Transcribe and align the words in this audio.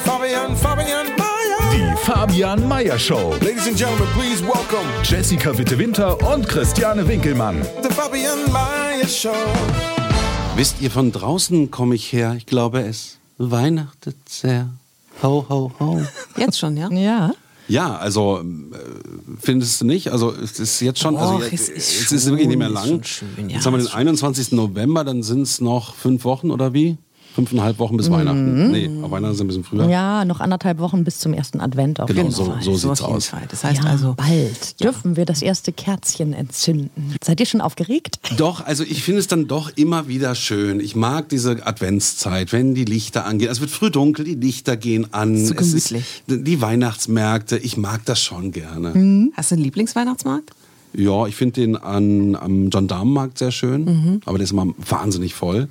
Fabian, 0.00 0.56
Fabian, 0.56 0.56
Fabian 0.56 1.06
Mayer. 1.16 1.70
Die 1.72 1.96
Fabian 2.04 2.66
Meyer 2.68 2.98
Show. 2.98 3.34
Ladies 3.40 3.66
and 3.68 3.76
gentlemen, 3.76 4.06
please 4.14 4.42
welcome 4.42 4.86
Jessica 5.04 5.56
Witte-Winter 5.56 6.16
und 6.32 6.48
Christiane 6.48 7.06
Winkelmann. 7.06 7.60
the 7.82 7.90
Fabian 7.90 8.38
Mayer 8.52 9.06
Show. 9.06 9.34
Wisst 10.56 10.80
ihr, 10.80 10.90
von 10.90 11.12
draußen 11.12 11.70
komme 11.70 11.94
ich 11.94 12.12
her. 12.12 12.34
Ich 12.36 12.46
glaube, 12.46 12.80
es 12.82 13.18
weihnachtet 13.38 14.16
sehr. 14.28 14.70
Ho, 15.22 15.44
ho, 15.48 15.72
ho. 15.78 16.00
Jetzt 16.36 16.58
schon, 16.58 16.76
ja? 16.76 16.90
Ja. 16.90 17.32
Ja, 17.68 17.94
also 17.96 18.40
äh, 18.40 18.76
findest 19.40 19.80
du 19.80 19.86
nicht? 19.86 20.10
Also 20.10 20.32
es 20.32 20.58
ist 20.58 20.80
jetzt 20.80 20.98
schon, 21.00 21.16
also 21.16 21.34
Och, 21.34 21.42
jetzt, 21.42 21.52
es 21.52 21.68
ist 21.68 22.02
es 22.06 22.12
ist 22.12 22.26
wirklich 22.30 22.48
nicht 22.48 22.58
mehr 22.58 22.68
schön, 22.68 22.74
lang. 22.74 23.04
schön, 23.04 23.28
ja, 23.48 23.56
jetzt 23.56 23.66
haben 23.66 23.74
wir 23.74 23.78
den 23.78 23.86
ist 23.86 23.94
21. 23.94 24.52
November, 24.52 25.04
dann 25.04 25.22
sind 25.22 25.42
es 25.42 25.60
noch 25.60 25.94
fünf 25.94 26.24
Wochen 26.24 26.50
oder 26.50 26.72
wie? 26.74 26.96
Fünfeinhalb 27.34 27.78
Wochen 27.78 27.96
bis 27.96 28.10
Weihnachten. 28.10 28.70
Nee, 28.70 28.90
auf 29.02 29.10
Weihnachten 29.10 29.34
sind 29.34 29.48
wir 29.48 29.54
ein 29.54 29.62
bisschen 29.62 29.64
früher. 29.64 29.88
Ja, 29.88 30.24
noch 30.24 30.40
anderthalb 30.40 30.78
Wochen 30.78 31.02
bis 31.04 31.18
zum 31.18 31.32
ersten 31.32 31.60
Advent 31.60 31.98
auf 32.00 32.08
Genau, 32.08 32.20
jeden 32.22 32.30
so, 32.32 32.44
Fall. 32.44 32.62
so 32.62 32.74
So 32.76 32.88
sieht's 32.88 33.00
aus. 33.02 33.26
Fall. 33.28 33.42
Das 33.48 33.64
heißt 33.64 33.82
ja, 33.82 33.88
also, 33.90 34.14
bald 34.16 34.80
dürfen 34.82 35.16
wir 35.16 35.24
das 35.24 35.40
erste 35.42 35.72
Kerzchen 35.72 36.32
entzünden. 36.34 37.14
Seid 37.24 37.40
ihr 37.40 37.46
schon 37.46 37.60
aufgeregt? 37.62 38.18
Doch, 38.36 38.64
also 38.64 38.84
ich 38.84 39.02
finde 39.02 39.20
es 39.20 39.28
dann 39.28 39.46
doch 39.48 39.70
immer 39.76 40.08
wieder 40.08 40.34
schön. 40.34 40.78
Ich 40.80 40.94
mag 40.94 41.28
diese 41.30 41.66
Adventszeit, 41.66 42.52
wenn 42.52 42.74
die 42.74 42.84
Lichter 42.84 43.24
angehen. 43.24 43.50
Es 43.50 43.60
wird 43.60 43.70
früh 43.70 43.90
dunkel, 43.90 44.24
die 44.24 44.34
Lichter 44.34 44.76
gehen 44.76 45.12
an. 45.14 45.36
So 45.46 45.54
Es 45.54 45.72
ist- 45.72 45.88
gemütlich. 45.88 46.22
die 46.28 46.60
Weihnachtsmärkte, 46.60 47.56
ich 47.58 47.76
mag 47.76 48.04
das 48.04 48.20
schon 48.20 48.52
gerne. 48.52 49.30
hast 49.36 49.50
du 49.50 49.54
einen 49.54 49.64
Lieblingsweihnachtsmarkt? 49.64 50.50
Ja, 50.94 51.26
ich 51.26 51.36
finde 51.36 51.54
den 51.60 51.76
an, 51.76 52.36
am 52.36 52.68
Gendarmenmarkt 52.68 53.38
sehr 53.38 53.50
schön, 53.50 53.84
Mhm. 53.84 54.20
aber 54.26 54.36
der 54.36 54.44
ist 54.44 54.52
immer 54.52 54.66
wahnsinnig 54.76 55.32
voll. 55.32 55.68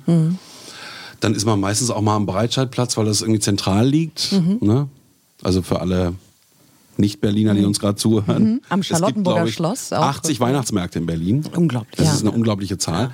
Dann 1.22 1.34
ist 1.34 1.44
man 1.44 1.60
meistens 1.60 1.90
auch 1.90 2.00
mal 2.00 2.16
am 2.16 2.26
Breitscheidplatz, 2.26 2.96
weil 2.96 3.04
das 3.04 3.20
irgendwie 3.20 3.38
zentral 3.40 3.86
liegt. 3.86 4.32
Mhm. 4.32 4.58
Ne? 4.60 4.88
Also 5.42 5.62
für 5.62 5.80
alle 5.80 6.14
Nicht-Berliner, 6.96 7.54
die 7.54 7.64
uns 7.64 7.78
gerade 7.80 7.94
zuhören. 7.96 8.42
Mhm. 8.54 8.60
Am 8.68 8.80
Es 8.80 8.88
gibt, 8.88 8.98
Charlottenburger 8.98 9.36
glaub 9.40 9.48
ich, 9.48 9.54
Schloss 9.54 9.92
auch. 9.92 10.02
80 10.02 10.40
Weihnachtsmärkte 10.40 10.98
in 10.98 11.06
Berlin. 11.06 11.44
Unglaublich. 11.56 11.96
Das 11.96 12.06
Ja. 12.08 12.12
ist 12.14 12.20
eine 12.22 12.32
unglaubliche 12.32 12.76
Zahl. 12.76 13.12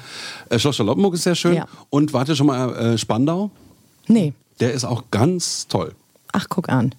Äh, 0.48 0.58
Schloss 0.58 0.76
Charlottenburg 0.76 1.14
ist 1.14 1.24
sehr 1.24 1.34
schön. 1.34 1.54
Ja. 1.54 1.66
Und 1.90 2.12
warte 2.14 2.34
schon 2.34 2.46
mal, 2.46 2.74
äh, 2.74 2.98
Spandau, 2.98 3.50
Nee. 4.08 4.32
der 4.60 4.72
ist 4.72 4.84
auch 4.84 5.04
ganz 5.10 5.68
toll. 5.68 5.94
Ach, 6.32 6.46
guck 6.48 6.70
an. 6.70 6.94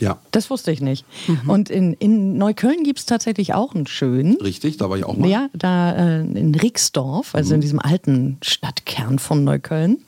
Ja, 0.00 0.18
Das 0.30 0.50
wusste 0.50 0.70
ich 0.70 0.80
nicht. 0.80 1.04
Und 1.46 1.70
in, 1.70 1.92
in 1.94 2.38
Neukölln 2.38 2.84
gibt 2.84 2.98
es 3.00 3.06
tatsächlich 3.06 3.54
auch 3.54 3.74
einen 3.74 3.86
schönen. 3.86 4.36
richtig, 4.40 4.76
da 4.76 4.88
war 4.88 4.96
ich 4.96 5.04
auch 5.04 5.16
mal. 5.16 5.28
Ja, 5.28 5.48
da 5.52 5.92
äh, 5.92 6.20
in 6.20 6.54
Rixdorf, 6.54 7.34
also 7.34 7.54
in 7.54 7.60
diesem 7.60 7.78
alten 7.80 8.38
Stadtkern 8.42 9.18
von 9.18 9.44
Neukölln, 9.44 9.98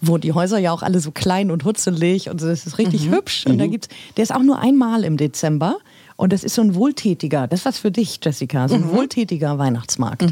wo 0.00 0.18
die 0.18 0.32
Häuser 0.32 0.58
ja 0.58 0.72
auch 0.72 0.82
alle 0.82 1.00
so 1.00 1.10
klein 1.10 1.50
und 1.50 1.64
hutzelig 1.64 2.28
und 2.30 2.40
so, 2.40 2.46
das 2.48 2.66
ist 2.66 2.78
richtig 2.78 3.08
hübsch. 3.10 3.46
Und 3.46 3.58
da 3.58 3.66
gibt's, 3.66 3.88
der 4.16 4.22
ist 4.24 4.34
auch 4.34 4.42
nur 4.42 4.58
einmal 4.58 5.04
im 5.04 5.16
Dezember 5.16 5.78
und 6.16 6.32
das 6.32 6.44
ist 6.44 6.54
so 6.54 6.62
ein 6.62 6.74
wohltätiger, 6.74 7.46
das 7.46 7.60
ist 7.60 7.66
was 7.66 7.78
für 7.78 7.90
dich, 7.90 8.20
Jessica, 8.22 8.68
so 8.68 8.74
ein 8.74 8.90
wohltätiger 8.92 9.58
Weihnachtsmarkt. 9.58 10.22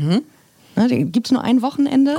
Ne, 0.79 1.05
gibt 1.07 1.27
es 1.27 1.33
nur 1.33 1.43
ein 1.43 1.61
Wochenende 1.63 2.17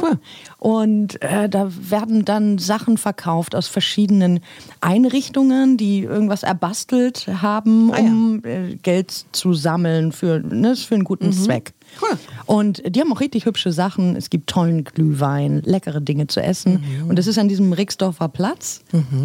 und 0.59 1.21
äh, 1.21 1.47
da 1.47 1.71
werden 1.89 2.25
dann 2.25 2.57
Sachen 2.57 2.97
verkauft 2.97 3.55
aus 3.55 3.67
verschiedenen 3.67 4.41
Einrichtungen, 4.81 5.77
die 5.77 6.01
irgendwas 6.03 6.43
erbastelt 6.43 7.27
haben, 7.41 7.91
Ah, 7.93 7.99
ja. 7.99 8.05
um 8.07 8.41
äh, 8.43 8.75
Geld 8.75 9.25
zu 9.31 9.53
sammeln 9.53 10.11
für, 10.11 10.39
ne, 10.39 10.75
für 10.75 10.95
einen 10.95 11.03
guten 11.05 11.31
Zweck. 11.31 11.73
Cool. 12.01 12.17
Und 12.45 12.81
die 12.85 12.99
haben 12.99 13.11
auch 13.13 13.19
richtig 13.19 13.45
hübsche 13.45 13.71
Sachen. 13.71 14.15
Es 14.15 14.29
gibt 14.29 14.49
tollen 14.49 14.83
Glühwein, 14.83 15.61
leckere 15.65 16.01
Dinge 16.01 16.27
zu 16.27 16.41
essen. 16.41 16.83
Und 17.07 17.19
das 17.19 17.27
ist 17.27 17.37
an 17.37 17.47
diesem 17.47 17.73
Rixdorfer 17.73 18.27
Platz. 18.29 18.81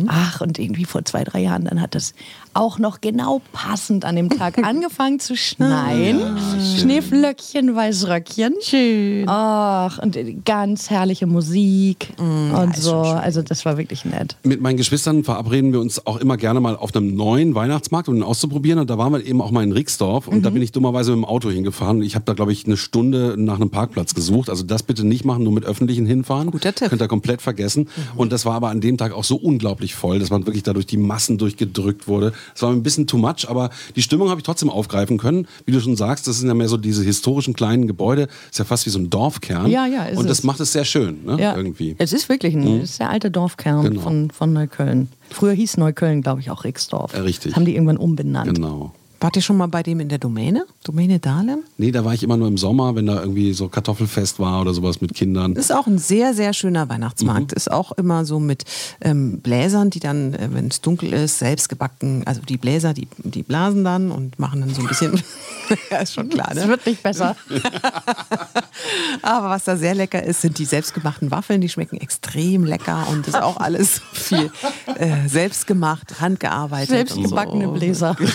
Ach, 0.06 0.40
und 0.40 0.58
irgendwie 0.58 0.84
vor 0.84 1.04
zwei, 1.04 1.24
drei 1.24 1.40
Jahren, 1.40 1.64
dann 1.64 1.80
hat 1.80 1.94
das 1.94 2.14
auch 2.52 2.78
noch 2.78 3.00
genau 3.00 3.40
passend 3.52 4.04
an 4.04 4.16
dem 4.16 4.30
Tag 4.30 4.58
angefangen 4.64 5.20
zu 5.20 5.36
schneien. 5.36 6.36
Schneeflöckchen, 6.78 7.74
Weißröckchen. 7.74 8.54
Schön. 8.62 9.24
Ach, 9.28 9.98
und 9.98 10.18
ganz 10.44 10.90
herrliche 10.90 11.26
Musik 11.26 12.12
und 12.18 12.76
so. 12.76 12.96
Also 12.96 13.42
das 13.42 13.64
war 13.64 13.78
wirklich 13.78 14.04
nett. 14.04 14.36
Mit 14.42 14.60
meinen 14.60 14.76
Geschwistern 14.76 15.24
verabreden 15.24 15.72
wir 15.72 15.80
uns 15.80 16.06
auch 16.06 16.18
immer 16.18 16.36
gerne 16.36 16.60
mal 16.60 16.76
auf 16.76 16.94
einem 16.94 17.14
neuen 17.14 17.54
Weihnachtsmarkt, 17.54 18.08
um 18.08 18.16
ihn 18.16 18.22
auszuprobieren. 18.22 18.78
Und 18.78 18.90
da 18.90 18.98
waren 18.98 19.12
wir 19.12 19.24
eben 19.24 19.40
auch 19.40 19.50
mal 19.50 19.64
in 19.64 19.72
Rixdorf. 19.72 20.28
Und 20.28 20.42
da 20.42 20.50
bin 20.50 20.62
ich 20.62 20.72
dummerweise 20.72 21.10
mit 21.12 21.18
dem 21.18 21.24
Auto 21.24 21.50
hingefahren. 21.50 22.02
Ich 22.02 22.14
habe 22.14 22.24
da, 22.24 22.34
glaube 22.34 22.52
ich, 22.52 22.53
eine 22.66 22.76
Stunde 22.76 23.34
nach 23.36 23.56
einem 23.56 23.70
Parkplatz 23.70 24.14
gesucht. 24.14 24.48
Also 24.48 24.62
das 24.62 24.82
bitte 24.84 25.04
nicht 25.04 25.24
machen, 25.24 25.42
nur 25.42 25.52
mit 25.52 25.64
öffentlichen 25.64 26.06
hinfahren. 26.06 26.50
Guter 26.50 26.74
Tipp. 26.74 26.88
Könnt 26.90 27.02
ihr 27.02 27.08
komplett 27.08 27.42
vergessen. 27.42 27.88
Und 28.16 28.32
das 28.32 28.46
war 28.46 28.54
aber 28.54 28.68
an 28.68 28.80
dem 28.80 28.96
Tag 28.96 29.12
auch 29.12 29.24
so 29.24 29.36
unglaublich 29.36 29.94
voll, 29.94 30.18
dass 30.20 30.30
man 30.30 30.46
wirklich 30.46 30.62
dadurch 30.62 30.86
die 30.86 30.96
Massen 30.96 31.38
durchgedrückt 31.38 32.06
wurde. 32.06 32.32
Es 32.54 32.62
war 32.62 32.70
ein 32.70 32.82
bisschen 32.82 33.06
too 33.06 33.18
much, 33.18 33.48
aber 33.48 33.70
die 33.96 34.02
Stimmung 34.02 34.28
habe 34.30 34.40
ich 34.40 34.44
trotzdem 34.44 34.70
aufgreifen 34.70 35.18
können. 35.18 35.46
Wie 35.66 35.72
du 35.72 35.80
schon 35.80 35.96
sagst, 35.96 36.28
das 36.28 36.38
sind 36.38 36.48
ja 36.48 36.54
mehr 36.54 36.68
so 36.68 36.76
diese 36.76 37.02
historischen 37.02 37.54
kleinen 37.54 37.86
Gebäude. 37.86 38.28
Ist 38.50 38.58
ja 38.58 38.64
fast 38.64 38.86
wie 38.86 38.90
so 38.90 38.98
ein 38.98 39.10
Dorfkern. 39.10 39.70
Ja, 39.70 39.86
ja, 39.86 40.04
ist 40.04 40.18
Und 40.18 40.28
das 40.28 40.38
es. 40.38 40.44
macht 40.44 40.60
es 40.60 40.72
sehr 40.72 40.84
schön, 40.84 41.24
ne? 41.24 41.40
Ja, 41.40 41.56
irgendwie. 41.56 41.96
Es 41.98 42.12
ist 42.12 42.28
wirklich 42.28 42.54
ein, 42.54 42.80
es 42.80 42.90
ist 42.90 43.00
der 43.00 43.10
alte 43.10 43.30
Dorfkern 43.30 43.82
Genau. 43.84 44.00
von, 44.00 44.30
von 44.30 44.52
Neukölln. 44.52 45.08
Früher 45.30 45.52
hieß 45.52 45.76
Neukölln, 45.78 46.22
glaube 46.22 46.40
ich, 46.40 46.50
auch 46.50 46.64
Rixdorf. 46.64 47.14
Richtig. 47.14 47.52
Das 47.52 47.56
haben 47.56 47.64
die 47.64 47.74
irgendwann 47.74 47.96
umbenannt. 47.96 48.54
Genau. 48.54 48.92
Wart 49.24 49.36
ihr 49.36 49.42
schon 49.42 49.56
mal 49.56 49.68
bei 49.68 49.82
dem 49.82 50.00
in 50.00 50.10
der 50.10 50.18
Domäne? 50.18 50.66
Domäne 50.82 51.18
Dahlem? 51.18 51.60
Nee, 51.78 51.92
da 51.92 52.04
war 52.04 52.12
ich 52.12 52.22
immer 52.22 52.36
nur 52.36 52.46
im 52.46 52.58
Sommer, 52.58 52.94
wenn 52.94 53.06
da 53.06 53.20
irgendwie 53.20 53.54
so 53.54 53.68
Kartoffelfest 53.70 54.38
war 54.38 54.60
oder 54.60 54.74
sowas 54.74 55.00
mit 55.00 55.14
Kindern. 55.14 55.56
Ist 55.56 55.72
auch 55.72 55.86
ein 55.86 55.96
sehr, 55.96 56.34
sehr 56.34 56.52
schöner 56.52 56.90
Weihnachtsmarkt. 56.90 57.52
Mhm. 57.52 57.56
Ist 57.56 57.72
auch 57.72 57.92
immer 57.92 58.26
so 58.26 58.38
mit 58.38 58.64
ähm, 59.00 59.40
Bläsern, 59.40 59.88
die 59.88 60.00
dann, 60.00 60.34
äh, 60.34 60.50
wenn 60.52 60.68
es 60.68 60.82
dunkel 60.82 61.14
ist, 61.14 61.38
selbst 61.38 61.70
gebacken. 61.70 62.22
Also 62.26 62.42
die 62.42 62.58
Bläser, 62.58 62.92
die, 62.92 63.08
die 63.16 63.42
blasen 63.42 63.82
dann 63.82 64.10
und 64.10 64.38
machen 64.38 64.60
dann 64.60 64.74
so 64.74 64.82
ein 64.82 64.88
bisschen. 64.88 65.18
ja, 65.90 66.00
ist 66.00 66.12
schon 66.12 66.28
klar, 66.28 66.50
Es 66.50 66.56
ne? 66.56 66.68
wird 66.68 66.84
nicht 66.84 67.02
besser. 67.02 67.34
Aber 69.22 69.48
was 69.48 69.64
da 69.64 69.78
sehr 69.78 69.94
lecker 69.94 70.22
ist, 70.22 70.42
sind 70.42 70.58
die 70.58 70.66
selbstgemachten 70.66 71.30
Waffeln. 71.30 71.62
Die 71.62 71.70
schmecken 71.70 71.96
extrem 71.96 72.64
lecker 72.64 73.06
und 73.10 73.26
ist 73.26 73.40
auch 73.40 73.56
alles 73.56 74.02
viel 74.12 74.50
äh, 74.98 75.26
selbstgemacht, 75.28 76.20
handgearbeitet. 76.20 77.08
Selbstgebackene 77.08 77.70
und 77.70 77.76
so. 77.76 77.80
Bläser. 77.80 78.16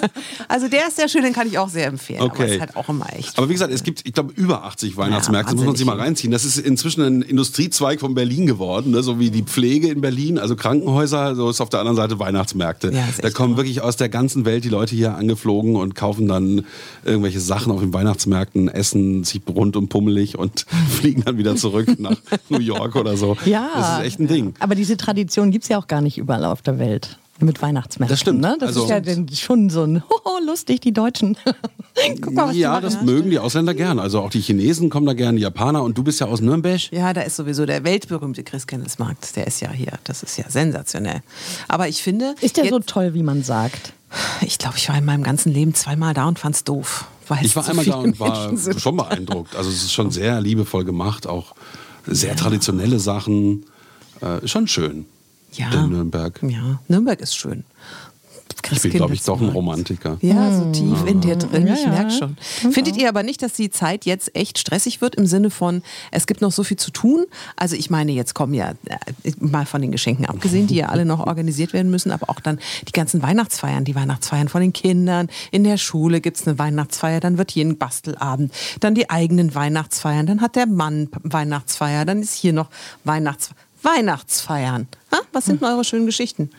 Also 0.48 0.68
der 0.68 0.86
ist 0.88 0.96
sehr 0.96 1.08
schön, 1.08 1.22
den 1.22 1.32
kann 1.32 1.46
ich 1.46 1.58
auch 1.58 1.68
sehr 1.68 1.86
empfehlen. 1.86 2.20
Aber 2.20 2.32
Okay. 2.32 2.54
ist 2.54 2.60
halt 2.60 2.76
auch 2.76 2.88
immer 2.88 3.06
echt. 3.16 3.36
Aber 3.38 3.48
wie 3.48 3.52
gesagt, 3.54 3.72
es 3.72 3.82
gibt, 3.82 4.06
ich 4.06 4.12
glaube, 4.12 4.32
über 4.36 4.64
80 4.64 4.96
Weihnachtsmärkte, 4.96 5.52
Ja, 5.52 5.56
muss 5.56 5.66
man 5.66 5.76
sich 5.76 5.86
mal 5.86 5.98
reinziehen. 5.98 6.30
Das 6.30 6.44
ist 6.44 6.58
inzwischen 6.58 7.02
ein 7.02 7.22
Industriezweig 7.22 8.00
von 8.00 8.14
Berlin 8.14 8.46
geworden, 8.46 8.90
ne? 8.92 9.02
so 9.02 9.18
wie 9.18 9.30
die 9.30 9.42
Pflege 9.42 9.88
in 9.88 10.00
Berlin, 10.00 10.38
also 10.38 10.56
Krankenhäuser, 10.56 11.34
so 11.34 11.48
ist 11.50 11.60
auf 11.60 11.68
der 11.70 11.80
anderen 11.80 11.96
Seite 11.96 12.18
Weihnachtsmärkte. 12.18 12.92
Ja, 12.92 13.04
da 13.20 13.30
kommen 13.30 13.52
wahr. 13.52 13.58
wirklich 13.58 13.80
aus 13.80 13.96
der 13.96 14.08
ganzen 14.08 14.44
Welt 14.44 14.64
die 14.64 14.68
Leute 14.68 14.94
hier 14.94 15.14
angeflogen 15.16 15.76
und 15.76 15.94
kaufen 15.94 16.28
dann 16.28 16.64
irgendwelche 17.04 17.40
Sachen 17.40 17.72
auf 17.72 17.80
den 17.80 17.92
Weihnachtsmärkten, 17.92 18.68
essen 18.68 19.24
sich 19.24 19.40
rund 19.48 19.76
und 19.76 19.88
pummelig 19.88 20.38
und 20.38 20.66
fliegen 20.90 21.22
dann 21.24 21.38
wieder 21.38 21.56
zurück 21.56 21.98
nach 21.98 22.16
New 22.48 22.58
York 22.60 22.96
oder 22.96 23.16
so. 23.16 23.36
Ja. 23.44 23.68
Das 23.74 23.98
ist 23.98 24.04
echt 24.06 24.20
ein 24.20 24.28
Ding. 24.28 24.54
Aber 24.60 24.74
diese 24.74 24.96
Tradition 24.96 25.50
gibt 25.50 25.64
es 25.64 25.68
ja 25.68 25.78
auch 25.78 25.86
gar 25.88 26.00
nicht 26.00 26.18
überall 26.18 26.44
auf 26.44 26.62
der 26.62 26.78
Welt. 26.78 27.18
Mit 27.38 27.60
Weihnachtsmärkten. 27.60 28.12
Das 28.12 28.20
stimmt. 28.20 28.40
Ne? 28.40 28.56
Das 28.58 28.68
Also- 28.68 28.84
ist 28.84 28.90
ja 28.90 29.00
denn 29.00 29.28
schon 29.28 29.68
so 29.68 29.82
ein, 29.82 30.02
oh, 30.24 30.38
lustig, 30.46 30.80
die 30.80 30.92
Deutschen. 30.92 31.36
Guck 32.22 32.32
mal, 32.34 32.46
was 32.46 32.52
die 32.54 32.60
ja, 32.60 32.70
machen. 32.72 32.82
das 32.82 33.02
mögen 33.02 33.30
die 33.30 33.38
Ausländer 33.38 33.74
gern. 33.74 33.98
Also 33.98 34.20
auch 34.20 34.30
die 34.30 34.40
Chinesen 34.40 34.88
kommen 34.90 35.06
da 35.06 35.12
gern, 35.14 35.36
die 35.36 35.42
Japaner. 35.42 35.82
Und 35.82 35.96
du 35.98 36.02
bist 36.02 36.20
ja 36.20 36.26
aus 36.26 36.40
Nürnberg. 36.40 36.90
Ja, 36.92 37.12
da 37.12 37.22
ist 37.22 37.36
sowieso 37.36 37.66
der 37.66 37.84
weltberühmte 37.84 38.42
Christkindlesmarkt. 38.42 39.36
Der 39.36 39.46
ist 39.46 39.60
ja 39.60 39.70
hier. 39.70 39.92
Das 40.04 40.22
ist 40.22 40.36
ja 40.38 40.44
sensationell. 40.48 41.20
Aber 41.68 41.88
ich 41.88 42.02
finde. 42.02 42.34
Ist 42.40 42.56
der 42.56 42.64
jetzt, 42.64 42.72
so 42.72 42.78
toll, 42.80 43.14
wie 43.14 43.22
man 43.22 43.42
sagt? 43.42 43.92
Ich 44.42 44.58
glaube, 44.58 44.76
ich 44.78 44.88
war 44.88 44.96
in 44.96 45.04
meinem 45.04 45.22
ganzen 45.22 45.52
Leben 45.52 45.74
zweimal 45.74 46.14
da 46.14 46.26
und 46.28 46.38
fand's 46.38 46.64
doof. 46.64 47.06
Weil 47.28 47.38
es 47.40 47.46
Ich 47.46 47.56
war 47.56 47.64
so 47.64 47.70
einmal 47.70 47.84
da 47.84 47.96
und 47.96 48.20
war 48.20 48.40
Menschen 48.48 48.56
sind. 48.58 48.80
schon 48.80 48.96
beeindruckt. 48.96 49.56
Also 49.56 49.68
es 49.68 49.82
ist 49.82 49.92
schon 49.92 50.10
sehr 50.10 50.40
liebevoll 50.40 50.84
gemacht, 50.84 51.26
auch 51.26 51.54
sehr 52.06 52.36
traditionelle 52.36 52.98
Sachen. 53.00 53.64
Äh, 54.20 54.46
schon 54.46 54.68
schön. 54.68 55.06
Ja. 55.56 55.70
Der 55.70 55.86
Nürnberg. 55.86 56.40
Ja, 56.42 56.80
Nürnberg 56.88 57.20
ist 57.20 57.36
schön. 57.36 57.64
Ich 58.70 58.82
bin, 58.82 58.92
glaube 58.92 59.14
ich, 59.14 59.22
doch 59.22 59.40
ein 59.40 59.48
Romantiker. 59.48 60.18
Ja, 60.20 60.56
so 60.56 60.70
tief 60.72 61.04
in 61.06 61.20
dir 61.20 61.36
drin, 61.36 61.66
ich 61.68 61.82
ja. 61.82 61.88
merke 61.88 62.10
schon. 62.10 62.36
Findet 62.72 62.96
ihr 62.96 63.08
aber 63.08 63.22
nicht, 63.22 63.42
dass 63.42 63.52
die 63.52 63.70
Zeit 63.70 64.04
jetzt 64.06 64.34
echt 64.34 64.58
stressig 64.58 65.00
wird 65.00 65.14
im 65.14 65.26
Sinne 65.26 65.50
von, 65.50 65.82
es 66.10 66.26
gibt 66.26 66.40
noch 66.40 66.52
so 66.52 66.64
viel 66.64 66.76
zu 66.76 66.90
tun? 66.90 67.26
Also 67.54 67.76
ich 67.76 67.90
meine, 67.90 68.12
jetzt 68.12 68.34
kommen 68.34 68.54
ja, 68.54 68.70
äh, 68.86 69.32
mal 69.38 69.66
von 69.66 69.80
den 69.82 69.92
Geschenken 69.92 70.26
abgesehen, 70.26 70.66
die 70.66 70.76
ja 70.76 70.86
alle 70.88 71.04
noch 71.04 71.26
organisiert 71.26 71.72
werden 71.72 71.90
müssen, 71.90 72.10
aber 72.10 72.28
auch 72.30 72.40
dann 72.40 72.58
die 72.88 72.92
ganzen 72.92 73.22
Weihnachtsfeiern, 73.22 73.84
die 73.84 73.94
Weihnachtsfeiern 73.94 74.48
von 74.48 74.60
den 74.60 74.72
Kindern. 74.72 75.28
In 75.50 75.64
der 75.64 75.76
Schule 75.76 76.20
gibt 76.20 76.38
es 76.38 76.46
eine 76.46 76.58
Weihnachtsfeier, 76.58 77.20
dann 77.20 77.38
wird 77.38 77.50
hier 77.50 77.64
ein 77.64 77.78
Bastelabend, 77.78 78.52
dann 78.80 78.94
die 78.94 79.10
eigenen 79.10 79.54
Weihnachtsfeiern, 79.54 80.26
dann 80.26 80.40
hat 80.40 80.56
der 80.56 80.66
Mann 80.66 81.08
Weihnachtsfeier, 81.22 82.04
dann 82.04 82.20
ist 82.20 82.34
hier 82.34 82.52
noch 82.52 82.68
Weihnachts 83.04 83.50
Weihnachtsfeiern. 83.86 84.88
Ha? 85.12 85.20
Was 85.32 85.46
sind 85.46 85.62
denn 85.62 85.68
eure 85.68 85.84
schönen 85.84 86.06
Geschichten? 86.06 86.50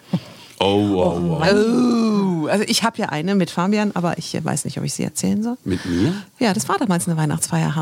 Oh, 0.59 0.65
oh, 0.65 1.39
oh. 1.39 1.43
Oh, 1.43 2.47
also 2.47 2.63
ich 2.67 2.83
habe 2.83 2.97
ja 2.97 3.09
eine 3.09 3.35
mit 3.35 3.51
Fabian, 3.51 3.91
aber 3.93 4.17
ich 4.17 4.33
weiß 4.43 4.65
nicht, 4.65 4.77
ob 4.77 4.83
ich 4.85 4.93
sie 4.93 5.03
erzählen 5.03 5.43
soll. 5.43 5.57
Mit 5.63 5.85
mir? 5.85 6.13
Ja, 6.39 6.53
das 6.53 6.67
war 6.69 6.77
damals 6.77 7.07
eine 7.07 7.17
Weihnachtsfeier, 7.17 7.75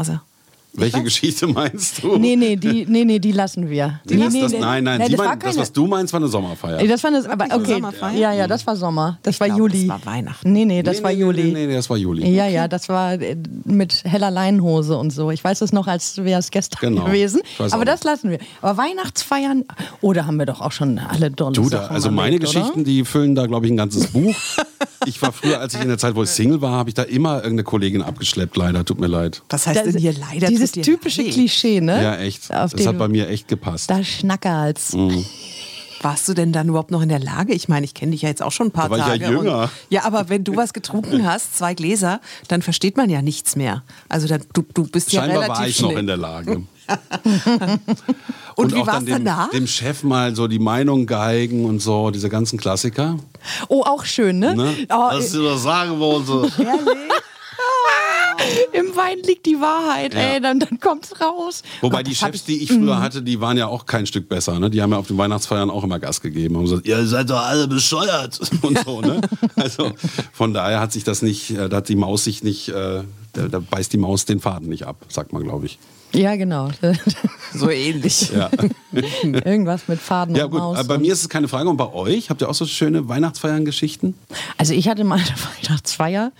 Welche 0.77 1.03
Geschichte 1.03 1.47
meinst 1.47 2.03
du? 2.03 2.17
Nee, 2.17 2.35
nee, 2.35 2.55
die, 2.55 2.85
nee, 2.87 3.05
nee, 3.05 3.19
die 3.19 3.31
lassen 3.31 3.69
wir. 3.69 3.99
Die 4.09 4.15
nee, 4.15 4.23
lass 4.23 4.33
nee, 4.33 4.41
das, 4.41 4.51
nee. 4.51 4.59
nein, 4.59 4.83
nein, 4.83 4.99
Nee, 4.99 5.05
die 5.05 5.11
das, 5.11 5.19
war 5.19 5.27
mein, 5.27 5.39
das, 5.39 5.49
keine- 5.49 5.61
was 5.61 5.71
du 5.71 5.87
meinst, 5.87 6.13
war 6.13 6.19
eine 6.19 6.27
Sommerfeier. 6.27 6.77
Nee, 6.81 6.87
Das 6.87 7.03
war 7.03 7.11
eine, 7.13 7.29
aber 7.29 7.45
okay. 7.55 7.73
Sommerfeier? 7.73 8.17
Ja, 8.19 8.33
ja, 8.33 8.47
das 8.47 8.65
war 8.67 8.75
Sommer. 8.75 9.17
Das 9.23 9.39
war 9.39 9.47
glaube, 9.47 9.59
Juli. 9.61 9.87
das 9.87 9.89
war 10.05 10.05
Weihnachten. 10.13 10.51
Nee, 10.51 10.65
nee, 10.65 10.83
das 10.83 10.97
nee, 10.97 11.03
war 11.03 11.11
nee, 11.11 11.19
Juli. 11.19 11.43
Nee, 11.53 11.67
nee, 11.67 11.73
das 11.75 11.89
war 11.89 11.97
Juli. 11.97 12.29
Ja, 12.29 12.47
ja, 12.47 12.67
das 12.67 12.89
war 12.89 13.13
äh, 13.13 13.35
mit 13.65 14.03
heller 14.05 14.31
Leinenhose 14.31 14.97
und 14.97 15.11
so. 15.11 15.31
Ich 15.31 15.43
weiß 15.43 15.61
es 15.61 15.71
noch, 15.71 15.87
als 15.87 16.17
wäre 16.23 16.39
es 16.39 16.51
gestern 16.51 16.79
Genau. 16.81 17.05
gewesen. 17.05 17.41
Ich 17.45 17.73
Aber 17.73 17.85
das 17.85 18.03
lassen 18.03 18.29
wir. 18.29 18.39
Aber 18.61 18.77
Weihnachtsfeiern, 18.77 19.63
oder 20.01 20.27
haben 20.27 20.37
wir 20.37 20.45
doch 20.45 20.61
auch 20.61 20.71
schon 20.71 20.99
alle 20.99 21.31
dolle 21.31 21.53
Du, 21.53 21.69
da, 21.69 21.87
also 21.87 22.11
meine 22.11 22.35
erlebt, 22.35 22.49
oder? 22.49 22.59
Geschichten, 22.59 22.83
die 22.83 23.05
füllen 23.05 23.35
da, 23.35 23.45
glaube 23.47 23.65
ich, 23.65 23.71
ein 23.71 23.77
ganzes 23.77 24.07
Buch. 24.07 24.35
Ich 25.07 25.21
war 25.21 25.31
früher, 25.31 25.59
als 25.59 25.75
ich 25.75 25.81
in 25.81 25.87
der 25.87 25.99
Zeit, 25.99 26.15
wo 26.15 26.23
ich 26.23 26.29
Single 26.31 26.61
war, 26.61 26.71
habe 26.71 26.89
ich 26.89 26.95
da 26.95 27.03
immer 27.03 27.35
irgendeine 27.35 27.63
Kollegin 27.63 28.01
abgeschleppt, 28.01 28.57
leider. 28.57 28.83
Tut 28.83 28.99
mir 28.99 29.05
leid. 29.05 29.43
Was 29.49 29.67
heißt 29.67 29.77
Das- 29.77 29.91
denn 29.91 29.99
hier 30.01 30.13
leider? 30.13 30.47
Dieses 30.73 30.85
dir 30.85 30.93
typische 30.93 31.21
leid? 31.23 31.31
Klischee, 31.33 31.81
ne? 31.81 32.01
Ja, 32.03 32.15
echt. 32.17 32.53
Auf 32.53 32.71
Das 32.73 32.85
hat 32.87 32.97
bei 32.97 33.07
mir 33.07 33.29
echt 33.29 33.47
gepasst. 33.47 33.89
Da 33.89 34.03
Schnackerhals. 34.03 34.93
Mhm. 34.93 35.25
Warst 36.01 36.27
du 36.27 36.33
denn 36.35 36.51
dann 36.51 36.67
überhaupt 36.67 36.91
noch 36.91 37.01
in 37.01 37.09
der 37.09 37.19
Lage? 37.19 37.53
Ich 37.53 37.67
meine, 37.67 37.83
ich 37.85 37.93
kenne 37.95 38.11
dich 38.11 38.21
ja 38.21 38.29
jetzt 38.29 38.43
auch 38.43 38.51
schon 38.51 38.67
ein 38.67 38.71
paar 38.71 38.89
Da 38.89 38.91
war 38.91 38.97
ich 38.99 39.05
Tage. 39.05 39.23
ja 39.23 39.31
jünger. 39.31 39.61
Und, 39.63 39.69
ja, 39.89 40.03
aber 40.03 40.29
wenn 40.29 40.43
du 40.43 40.55
was 40.55 40.73
getrunken 40.73 41.25
hast, 41.27 41.57
zwei 41.57 41.73
Gläser, 41.73 42.19
dann 42.47 42.61
versteht 42.61 42.95
man 42.97 43.09
ja 43.09 43.21
nichts 43.23 43.55
mehr. 43.55 43.81
Also 44.07 44.27
dann, 44.27 44.43
du, 44.53 44.63
du 44.73 44.87
bist 44.87 45.11
ja 45.13 45.21
Scheinbar 45.21 45.43
relativ 45.43 45.59
war 45.61 45.67
ich 45.67 45.75
schnell. 45.77 45.91
noch 45.93 45.99
in 45.99 46.07
der 46.07 46.17
Lage. 46.17 46.63
Und 48.55 48.73
wie 48.75 48.81
auch 48.81 48.87
war's 48.87 48.95
dann 48.97 49.05
dem, 49.05 49.25
danach? 49.25 49.49
dem 49.49 49.65
Chef 49.67 50.03
mal 50.03 50.35
so 50.35 50.47
die 50.47 50.59
Meinung 50.59 51.07
geigen 51.07 51.65
und 51.65 51.79
so, 51.81 52.11
diese 52.11 52.29
ganzen 52.29 52.59
Klassiker. 52.59 53.17
Oh, 53.67 53.81
auch 53.83 54.05
schön, 54.05 54.39
ne? 54.39 54.55
Ne? 54.55 54.75
Oh, 54.89 55.09
Was 55.11 55.31
du 55.31 55.43
das 55.43 55.63
sagen 55.63 55.99
wollte. 55.99 56.51
Im 58.73 58.95
Wein 58.95 59.17
liegt 59.25 59.45
die 59.45 59.59
Wahrheit, 59.59 60.13
Ja. 60.13 60.19
ey, 60.19 60.41
dann, 60.41 60.59
dann 60.59 60.79
kommt's 60.79 61.13
raus. 61.21 61.63
Wobei 61.81 61.97
Gott, 61.97 62.07
die 62.07 62.15
Chefs, 62.15 62.43
die 62.45 62.63
ich 62.63 62.69
früher 62.71 63.01
hatte, 63.01 63.21
die 63.21 63.39
waren 63.41 63.57
ja 63.57 63.67
auch 63.67 63.85
kein 63.85 64.05
Stück 64.05 64.27
besser. 64.29 64.59
Ne? 64.59 64.69
Die 64.69 64.81
haben 64.81 64.91
ja 64.91 64.97
auf 64.97 65.07
den 65.07 65.17
Weihnachtsfeiern 65.17 65.69
auch 65.69 65.83
immer 65.83 65.99
Gas 65.99 66.21
gegeben. 66.21 66.55
Haben 66.57 66.63
gesagt, 66.65 66.87
ihr 66.87 67.05
seid 67.05 67.29
doch 67.29 67.41
alle 67.41 67.67
bescheuert. 67.67 68.39
Und 68.61 68.79
so, 68.85 69.01
ne? 69.01 69.21
Also 69.55 69.91
von 70.33 70.53
daher 70.53 70.79
hat 70.79 70.91
sich 70.91 71.03
das 71.03 71.21
nicht, 71.21 71.51
äh, 71.51 71.69
da 71.69 71.77
hat 71.77 71.89
die 71.89 71.95
Maus 71.95 72.23
sich 72.25 72.43
nicht, 72.43 72.69
äh, 72.69 73.01
da, 73.33 73.47
da 73.49 73.59
beißt 73.59 73.91
die 73.93 73.97
Maus 73.97 74.25
den 74.25 74.39
Faden 74.39 74.69
nicht 74.69 74.83
ab, 74.85 74.97
sagt 75.09 75.33
man, 75.33 75.43
glaube 75.43 75.65
ich. 75.65 75.77
Ja, 76.13 76.35
genau. 76.37 76.69
So 77.53 77.69
ähnlich. 77.69 78.29
Ja. 78.31 78.49
Irgendwas 79.21 79.87
mit 79.89 79.99
Faden 79.99 80.33
ja 80.35 80.45
und 80.45 80.51
gut, 80.51 80.59
Maus. 80.61 80.79
äh, 80.79 80.83
bei 80.85 80.95
und- 80.95 81.01
mir 81.01 81.11
ist 81.11 81.21
es 81.21 81.29
keine 81.29 81.47
Frage. 81.49 81.67
Und 81.69 81.75
bei 81.77 81.91
euch? 81.91 82.29
Habt 82.29 82.41
ihr 82.41 82.49
auch 82.49 82.53
so 82.53 82.65
schöne 82.65 83.09
Weihnachtsfeiern-Geschichten? 83.09 84.13
Also 84.57 84.73
ich 84.73 84.87
hatte 84.87 85.03
mal 85.03 85.15
eine 85.19 85.25
Weihnachtsfeier. 85.67 86.31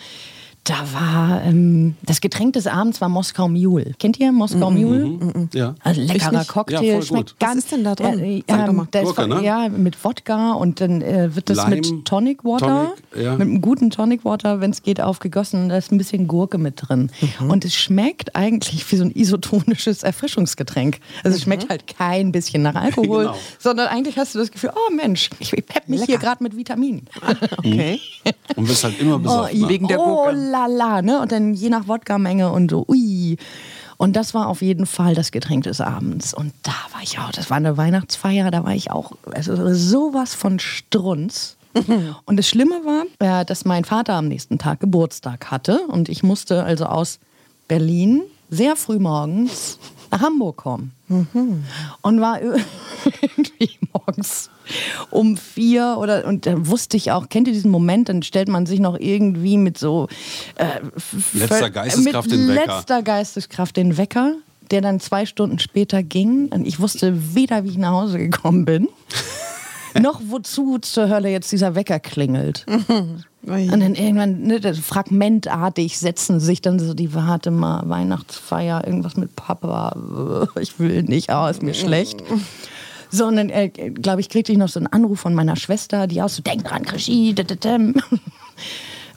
Da 0.65 0.73
war 0.93 1.43
ähm, 1.43 1.93
das 2.01 2.21
Getränk 2.21 2.53
des 2.53 2.65
Abends 2.65 2.99
war 2.99 3.07
Moskau 3.07 3.47
Mule. 3.47 3.93
Kennt 3.99 4.19
ihr 4.19 4.31
Moskau 4.31 4.71
Mule? 4.71 5.47
Ja. 5.53 5.75
Also 5.83 6.01
leckerer. 6.01 6.43
Cocktail, 6.43 6.83
Ja, 6.83 6.93
voll 6.95 7.03
schmeckt 7.03 7.29
gut. 7.31 7.35
Was 7.39 7.47
ganz. 7.49 7.63
ist 7.65 7.71
denn 7.71 7.83
da 7.83 7.93
drin? 7.93 8.19
Äh, 8.19 8.43
doch 8.47 8.57
ähm, 8.57 8.87
da 8.89 8.99
ist 8.99 9.05
Gurke, 9.05 9.21
von- 9.21 9.29
ne? 9.29 9.43
Ja, 9.43 9.69
mit 9.69 10.03
Wodka 10.03 10.53
und 10.53 10.81
dann 10.81 11.03
äh, 11.03 11.35
wird 11.35 11.51
das 11.51 11.57
Lime, 11.57 11.75
mit 11.75 12.05
Tonic 12.05 12.43
Water, 12.43 12.93
Tonic, 13.11 13.23
ja. 13.25 13.33
mit 13.33 13.41
einem 13.41 13.61
guten 13.61 13.91
Tonic 13.91 14.25
Water, 14.25 14.59
wenn 14.59 14.71
es 14.71 14.81
geht, 14.81 14.99
aufgegossen. 14.99 15.69
Da 15.69 15.77
ist 15.77 15.91
ein 15.91 15.99
bisschen 15.99 16.27
Gurke 16.27 16.57
mit 16.57 16.73
drin. 16.77 17.11
Mhm. 17.39 17.51
Und 17.51 17.63
es 17.63 17.75
schmeckt 17.75 18.35
eigentlich 18.35 18.91
wie 18.91 18.95
so 18.95 19.03
ein 19.03 19.11
isotonisches 19.11 20.01
Erfrischungsgetränk. 20.01 20.99
Also 21.23 21.35
es 21.37 21.41
Mhm. 21.41 21.43
schmeckt 21.51 21.69
halt 21.69 21.85
kein 21.95 22.31
bisschen 22.31 22.63
nach 22.63 22.73
Alkohol, 22.75 23.25
Genau. 23.25 23.37
sondern 23.59 23.87
eigentlich 23.87 24.17
hast 24.17 24.33
du 24.33 24.39
das 24.39 24.49
Gefühl, 24.51 24.71
oh 24.75 24.93
Mensch, 24.95 25.29
ich 25.39 25.51
pepp 25.51 25.87
mich 25.87 25.99
hier 26.05 26.15
Lecker. 26.15 26.19
gerade 26.25 26.43
mit 26.43 26.57
Vitaminen. 26.57 27.05
Okay. 27.59 27.99
Und 28.55 28.67
bist 28.67 28.83
halt 28.83 28.99
immer 28.99 29.19
besoffen. 29.19 29.59
ne? 29.61 29.69
wegen 29.69 29.87
der 29.87 29.99
oh 29.99 30.23
Gurke. 30.23 30.35
La 30.55 30.65
la, 30.67 31.01
ne? 31.01 31.21
Und 31.21 31.31
dann 31.31 31.53
je 31.53 31.69
nach 31.69 31.87
Wodka-Menge 31.87 32.51
und 32.51 32.71
so, 32.71 32.85
ui. 32.87 33.37
Und 33.97 34.15
das 34.15 34.33
war 34.33 34.47
auf 34.47 34.61
jeden 34.61 34.85
Fall 34.85 35.15
das 35.15 35.31
Getränk 35.31 35.63
des 35.63 35.79
Abends. 35.81 36.33
Und 36.33 36.53
da 36.63 36.75
war 36.93 37.01
ich 37.01 37.19
auch, 37.19 37.31
das 37.31 37.49
war 37.49 37.57
eine 37.57 37.77
Weihnachtsfeier, 37.77 38.51
da 38.51 38.63
war 38.63 38.73
ich 38.73 38.91
auch 38.91 39.13
also 39.31 39.73
sowas 39.73 40.33
von 40.33 40.59
Strunz. 40.59 41.57
Und 42.25 42.37
das 42.37 42.47
Schlimme 42.47 42.81
war, 42.85 43.05
äh, 43.19 43.45
dass 43.45 43.65
mein 43.65 43.83
Vater 43.83 44.13
am 44.13 44.27
nächsten 44.29 44.57
Tag 44.57 44.79
Geburtstag 44.79 45.51
hatte 45.51 45.81
und 45.89 46.07
ich 46.07 46.23
musste 46.23 46.63
also 46.63 46.85
aus 46.85 47.19
Berlin 47.67 48.21
sehr 48.49 48.77
früh 48.77 48.97
morgens 48.97 49.77
nach 50.15 50.21
Hamburg 50.21 50.57
kommen. 50.57 50.91
Und 52.01 52.21
war 52.21 52.41
irgendwie 53.21 53.77
morgens 53.93 54.49
um 55.11 55.37
vier 55.37 55.97
oder 55.99 56.25
und 56.25 56.45
dann 56.45 56.67
wusste 56.67 56.97
ich 56.97 57.11
auch, 57.11 57.29
kennt 57.29 57.47
ihr 57.47 57.53
diesen 57.53 57.71
Moment, 57.71 58.09
dann 58.09 58.23
stellt 58.23 58.47
man 58.47 58.65
sich 58.65 58.79
noch 58.79 58.97
irgendwie 58.99 59.57
mit 59.57 59.77
so 59.77 60.07
äh, 60.55 60.79
Letzter 61.33 61.69
Geisteskraft 61.69 62.31
den 62.31 62.47
Wecker. 62.47 62.65
letzter 62.65 63.03
Geisteskraft 63.03 63.77
den 63.77 63.97
Wecker, 63.97 64.35
der 64.71 64.81
dann 64.81 64.99
zwei 64.99 65.25
Stunden 65.25 65.59
später 65.59 66.01
ging. 66.01 66.47
Und 66.47 66.65
ich 66.65 66.79
wusste 66.79 67.35
weder, 67.35 67.63
wie 67.63 67.69
ich 67.69 67.77
nach 67.77 67.91
Hause 67.91 68.17
gekommen 68.17 68.65
bin, 68.65 68.87
noch 69.99 70.21
wozu 70.27 70.79
zur 70.79 71.09
Hölle 71.09 71.29
jetzt 71.29 71.51
dieser 71.51 71.75
Wecker 71.75 71.99
klingelt. 71.99 72.65
Und 73.47 73.79
dann 73.79 73.93
irgendwann, 73.93 74.41
ne, 74.41 74.59
fragmentartig 74.73 75.99
setzen 75.99 76.39
sich 76.39 76.61
dann 76.61 76.79
so 76.79 76.95
die, 76.95 77.13
warte 77.13 77.51
mal, 77.51 77.87
Weihnachtsfeier, 77.87 78.85
irgendwas 78.85 79.17
mit 79.17 79.35
Papa, 79.35 80.47
ich 80.59 80.79
will 80.79 81.03
nicht, 81.03 81.29
oh, 81.31 81.45
ist 81.45 81.61
mir 81.61 81.75
schlecht. 81.75 82.23
So, 83.11 83.27
und 83.27 83.35
dann, 83.35 83.49
äh, 83.49 83.69
glaube 83.69 84.21
ich, 84.21 84.29
kriegte 84.29 84.51
ich 84.51 84.57
noch 84.57 84.67
so 84.67 84.79
einen 84.79 84.87
Anruf 84.87 85.19
von 85.19 85.35
meiner 85.35 85.55
Schwester, 85.55 86.07
die 86.07 86.23
auch 86.23 86.29
so, 86.29 86.41
denk 86.41 86.63
dran, 86.65 86.83
Krischi. 86.83 87.35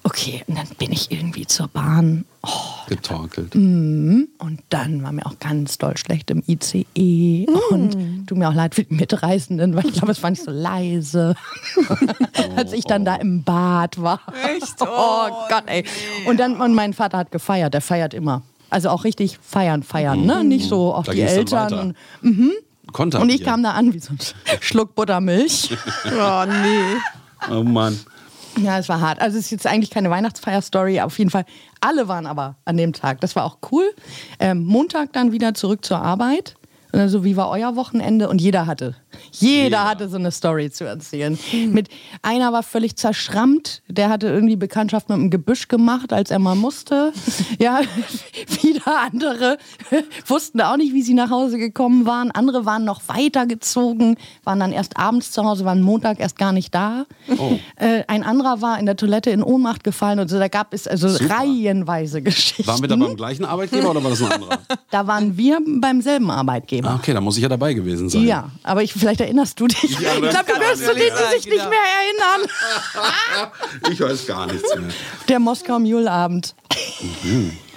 Okay, 0.05 0.43
und 0.47 0.57
dann 0.57 0.67
bin 0.79 0.93
ich 0.93 1.11
irgendwie 1.11 1.47
zur 1.47 1.69
Bahn. 1.69 2.25
Oh, 2.43 2.49
Getorkelt. 2.89 3.55
und 3.55 4.29
dann 4.71 5.03
war 5.03 5.13
mir 5.13 5.27
auch 5.27 5.39
ganz 5.39 5.79
doll 5.79 5.97
schlecht 5.97 6.31
im 6.31 6.43
ICE. 6.47 7.47
Und 7.71 8.27
tut 8.27 8.39
mir 8.39 8.49
auch 8.49 8.55
leid 8.55 8.75
für 8.75 8.85
die 8.85 8.95
Mitreisenden, 8.95 9.75
weil 9.75 9.87
ich 9.87 9.93
glaube, 9.93 10.13
es 10.13 10.23
war 10.23 10.31
nicht 10.31 10.45
so 10.45 10.51
leise, 10.51 11.35
als 12.57 12.73
ich 12.73 12.85
dann 12.85 13.05
da 13.05 13.17
im 13.17 13.43
Bad 13.43 14.01
war. 14.01 14.21
Echt? 14.57 14.77
Oh, 14.81 15.29
Gott, 15.49 15.65
ey. 15.67 15.85
Und 16.27 16.39
dann, 16.41 16.61
und 16.61 16.75
mein 16.75 16.93
Vater 16.93 17.19
hat 17.19 17.31
gefeiert, 17.31 17.75
der 17.75 17.81
feiert 17.81 18.15
immer. 18.15 18.43
Also 18.71 18.91
auch 18.91 19.05
richtig 19.05 19.39
feiern, 19.41 19.83
feiern, 19.83 20.25
ne? 20.25 20.45
Nicht 20.45 20.69
so 20.69 20.93
auf 20.95 21.07
Da 21.07 21.13
die 21.13 21.23
Eltern. 21.23 21.95
Und, 22.23 22.53
Konter 22.93 23.21
und 23.21 23.29
ich 23.29 23.45
kam 23.45 23.63
da 23.63 23.73
an 23.73 23.93
wie 23.93 23.99
so 23.99 24.13
ein 24.13 24.19
Schluck 24.61 24.95
Buttermilch. 24.95 25.71
Oh 26.07 26.45
nee. 26.47 27.51
Oh 27.51 27.63
Mann. 27.63 27.99
Ja, 28.57 28.79
es 28.79 28.89
war 28.89 29.01
hart. 29.01 29.21
Also 29.21 29.39
es 29.39 29.47
ist 29.47 29.51
jetzt 29.51 29.67
eigentlich 29.67 29.91
keine 29.91 30.11
Weihnachtsfeier-Story. 30.11 31.01
Auf 31.01 31.19
jeden 31.19 31.31
Fall, 31.31 31.45
alle 31.81 32.09
waren 32.09 32.27
aber 32.27 32.57
an 32.65 32.77
dem 32.77 32.93
Tag. 32.93 33.21
Das 33.21 33.37
war 33.37 33.45
auch 33.45 33.59
cool. 33.71 33.85
Ähm, 34.41 34.65
Montag 34.65 35.13
dann 35.13 35.33
wieder 35.33 35.55
zurück 35.55 35.85
zur 35.85 36.01
Arbeit. 36.01 36.57
Also 36.93 37.25
wie 37.25 37.37
war 37.37 37.51
euer 37.51 37.77
Wochenende? 37.77 38.29
Und 38.29 38.41
jeder 38.41 38.67
hatte, 38.67 38.97
jeder, 39.33 39.89
hatte 39.89 40.09
so 40.09 40.17
eine 40.17 40.31
Story 40.31 40.71
zu 40.71 40.85
erzählen. 40.85 41.39
Mit 41.71 41.89
einer 42.23 42.53
war 42.53 42.63
völlig 42.63 42.97
zerschrammt. 42.97 43.83
Der 43.89 44.09
hatte 44.09 44.29
irgendwie 44.29 44.57
Bekanntschaft 44.57 45.09
mit 45.09 45.19
dem 45.19 45.31
Gebüsch 45.31 45.69
gemacht, 45.69 46.13
als 46.13 46.31
er 46.31 46.39
mal 46.39 46.55
musste. 46.55 47.13
Ja, 47.59 47.81
wieder 48.63 49.01
andere 49.01 49.59
wussten 50.27 50.61
auch 50.61 50.77
nicht, 50.77 50.93
wie 50.93 51.03
sie 51.03 51.15
nach 51.15 51.31
Hause 51.31 51.59
gekommen 51.59 52.07
waren. 52.07 52.31
Andere 52.31 52.67
waren 52.67 52.85
noch 52.85 53.01
weitergezogen, 53.09 54.17
waren 54.45 54.61
dann 54.61 54.71
erst 54.71 54.97
abends 54.97 55.33
zu 55.33 55.45
Hause, 55.45 55.65
waren 55.65 55.81
Montag 55.83 56.21
erst 56.21 56.39
gar 56.39 56.53
nicht 56.53 56.75
da. 56.75 57.07
Äh, 57.77 58.05
ein 58.07 58.23
anderer 58.23 58.61
war 58.61 58.79
in 58.79 58.87
der 58.87 58.97
Toilette 58.97 59.31
in 59.31 59.43
Ohnmacht 59.43 59.83
gefallen 59.83 60.21
und 60.21 60.29
so. 60.29 60.39
Da 60.39 60.49
gab 60.49 60.73
es 60.73 60.87
also 60.87 61.09
Super. 61.09 61.37
reihenweise 61.37 62.23
Geschichten. 62.23 62.67
Waren 62.67 62.81
wir 62.83 62.89
da 62.89 62.97
beim 62.97 63.17
gleichen 63.17 63.45
Arbeitgeber 63.45 63.91
oder 63.91 64.03
war 64.03 64.11
das 64.11 64.23
ein 64.23 64.33
anderer? 64.33 64.59
Da 64.91 65.07
waren 65.07 65.37
wir 65.37 65.59
beim 65.81 66.01
selben 66.01 66.31
Arbeitgeber. 66.31 66.91
Ah, 66.91 66.97
okay, 66.97 67.13
da 67.13 67.21
muss 67.21 67.37
ich 67.37 67.43
ja 67.43 67.49
dabei 67.49 67.75
gewesen 67.75 68.09
sein. 68.09 68.25
Ja, 68.25 68.51
aber 68.63 68.83
ich, 68.83 68.98
vielleicht 68.99 69.21
erinnerst 69.21 69.59
du 69.61 69.67
dich. 69.67 69.99
Ja, 70.01 70.15
ich 70.15 70.21
glaube, 70.21 70.45
du 70.47 70.61
wirst 70.61 70.85
zu 70.85 70.95
nicht 70.95 71.07
denen 71.07 71.31
sich 71.33 71.45
nicht 71.47 71.57
mehr 71.57 71.87
erinnern. 71.99 72.51
Ich 73.93 74.01
weiß 74.01 74.27
gar 74.27 74.47
nichts 74.47 74.69
mehr. 74.75 74.89
Der 75.29 75.39
Moskau 75.39 75.79
Mule-Abend. 75.79 76.55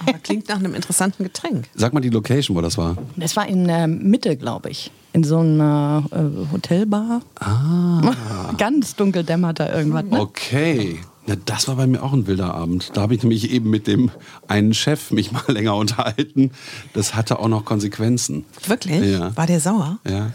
Aber 0.06 0.18
klingt 0.18 0.48
nach 0.48 0.56
einem 0.56 0.74
interessanten 0.74 1.22
Getränk. 1.24 1.68
Sag 1.74 1.92
mal 1.92 2.00
die 2.00 2.10
Location, 2.10 2.56
wo 2.56 2.60
das 2.60 2.76
war. 2.76 2.96
Das 3.16 3.36
war 3.36 3.46
in 3.46 3.68
ähm, 3.68 3.98
Mitte, 4.02 4.36
glaube 4.36 4.70
ich. 4.70 4.90
in 5.12 5.24
so 5.24 5.38
einer 5.38 6.04
äh, 6.10 6.52
Hotelbar. 6.52 7.22
Ah. 7.40 8.12
Ganz 8.58 8.96
dunkel 8.96 9.24
dämmert 9.24 9.60
da 9.60 9.72
irgendwas. 9.74 10.04
Ne? 10.04 10.20
Okay. 10.20 10.98
Ja, 11.26 11.36
das 11.44 11.68
war 11.68 11.76
bei 11.76 11.86
mir 11.86 12.02
auch 12.02 12.12
ein 12.12 12.26
wilder 12.26 12.52
Abend. 12.52 12.90
Da 12.94 13.02
habe 13.02 13.14
ich 13.14 13.22
nämlich 13.22 13.52
eben 13.52 13.70
mit 13.70 13.86
dem 13.86 14.10
einen 14.48 14.74
Chef 14.74 15.12
mich 15.12 15.30
mal 15.30 15.44
länger 15.46 15.76
unterhalten. 15.76 16.50
Das 16.94 17.14
hatte 17.14 17.38
auch 17.38 17.48
noch 17.48 17.64
Konsequenzen. 17.64 18.44
Wirklich? 18.66 19.04
Ja. 19.04 19.34
War 19.36 19.46
der 19.46 19.60
sauer? 19.60 19.98
Ja. 20.08 20.30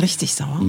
Richtig 0.00 0.34
sauer? 0.34 0.60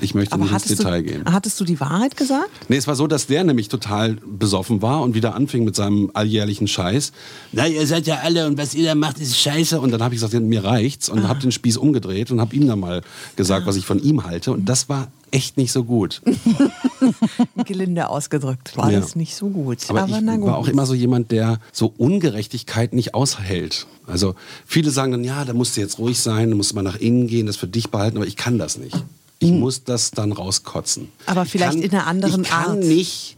Ich 0.00 0.14
möchte 0.14 0.34
Aber 0.34 0.44
nicht 0.44 0.52
ins 0.52 0.66
Detail 0.66 1.02
du, 1.02 1.08
gehen. 1.10 1.22
hattest 1.26 1.58
du 1.60 1.64
die 1.64 1.78
Wahrheit 1.80 2.16
gesagt? 2.16 2.48
Nee, 2.68 2.76
es 2.76 2.86
war 2.86 2.94
so, 2.94 3.06
dass 3.06 3.26
der 3.26 3.44
nämlich 3.44 3.68
total 3.68 4.16
besoffen 4.26 4.80
war 4.82 5.02
und 5.02 5.14
wieder 5.14 5.34
anfing 5.34 5.64
mit 5.64 5.74
seinem 5.76 6.10
alljährlichen 6.14 6.68
Scheiß. 6.68 7.12
Na, 7.52 7.66
ihr 7.66 7.86
seid 7.86 8.06
ja 8.06 8.20
alle 8.22 8.46
und 8.46 8.58
was 8.58 8.74
ihr 8.74 8.84
da 8.86 8.94
macht, 8.94 9.18
ist 9.20 9.36
scheiße. 9.38 9.80
Und 9.80 9.90
dann 9.90 10.02
habe 10.02 10.14
ich 10.14 10.20
gesagt, 10.20 10.40
mir 10.42 10.64
reicht's 10.64 11.08
und 11.08 11.26
habe 11.26 11.40
den 11.40 11.52
Spieß 11.52 11.76
umgedreht 11.78 12.30
und 12.30 12.40
habe 12.40 12.54
ihm 12.54 12.66
dann 12.68 12.80
mal 12.80 13.02
gesagt, 13.36 13.66
was 13.66 13.76
ich 13.76 13.84
von 13.86 14.00
ihm 14.02 14.24
halte. 14.24 14.52
Und 14.52 14.68
das 14.68 14.88
war 14.88 15.08
echt 15.30 15.56
nicht 15.56 15.72
so 15.72 15.84
gut. 15.84 16.22
Gelinde 17.64 18.08
ausgedrückt. 18.08 18.76
War 18.76 18.90
Ja. 18.90 19.00
das 19.00 19.16
nicht 19.16 19.34
so 19.34 19.48
gut. 19.48 19.78
Aber, 19.88 20.06
ich 20.08 20.14
na 20.22 20.36
gut. 20.36 20.46
war 20.46 20.56
auch 20.56 20.68
immer 20.68 20.86
so 20.86 20.94
jemand, 20.94 21.30
der 21.30 21.58
so 21.72 21.92
Ungerechtigkeit 21.96 22.92
nicht 22.92 23.14
aushält. 23.14 23.86
Also 24.06 24.34
viele 24.66 24.90
sagen 24.90 25.12
dann, 25.12 25.24
ja, 25.24 25.44
da 25.44 25.52
musst 25.52 25.76
du 25.76 25.80
jetzt 25.80 25.98
ruhig 25.98 26.18
sein, 26.20 26.50
du 26.50 26.56
musst 26.56 26.74
mal 26.74 26.82
nach 26.82 26.96
innen 26.96 27.26
gehen, 27.26 27.46
das 27.46 27.56
für 27.56 27.66
dich 27.66 27.90
behalten, 27.90 28.16
aber 28.16 28.26
ich 28.26 28.36
kann 28.36 28.58
das 28.58 28.78
nicht. 28.78 28.96
Ich 29.40 29.52
muss 29.52 29.84
das 29.84 30.10
dann 30.10 30.32
rauskotzen. 30.32 31.12
Aber 31.26 31.44
Ich 31.44 31.50
vielleicht 31.52 31.78
in 31.78 31.90
einer 31.92 32.06
anderen 32.06 32.42
ich 32.42 32.50
kann 32.50 32.70
Art. 32.70 32.78
nicht 32.78 33.36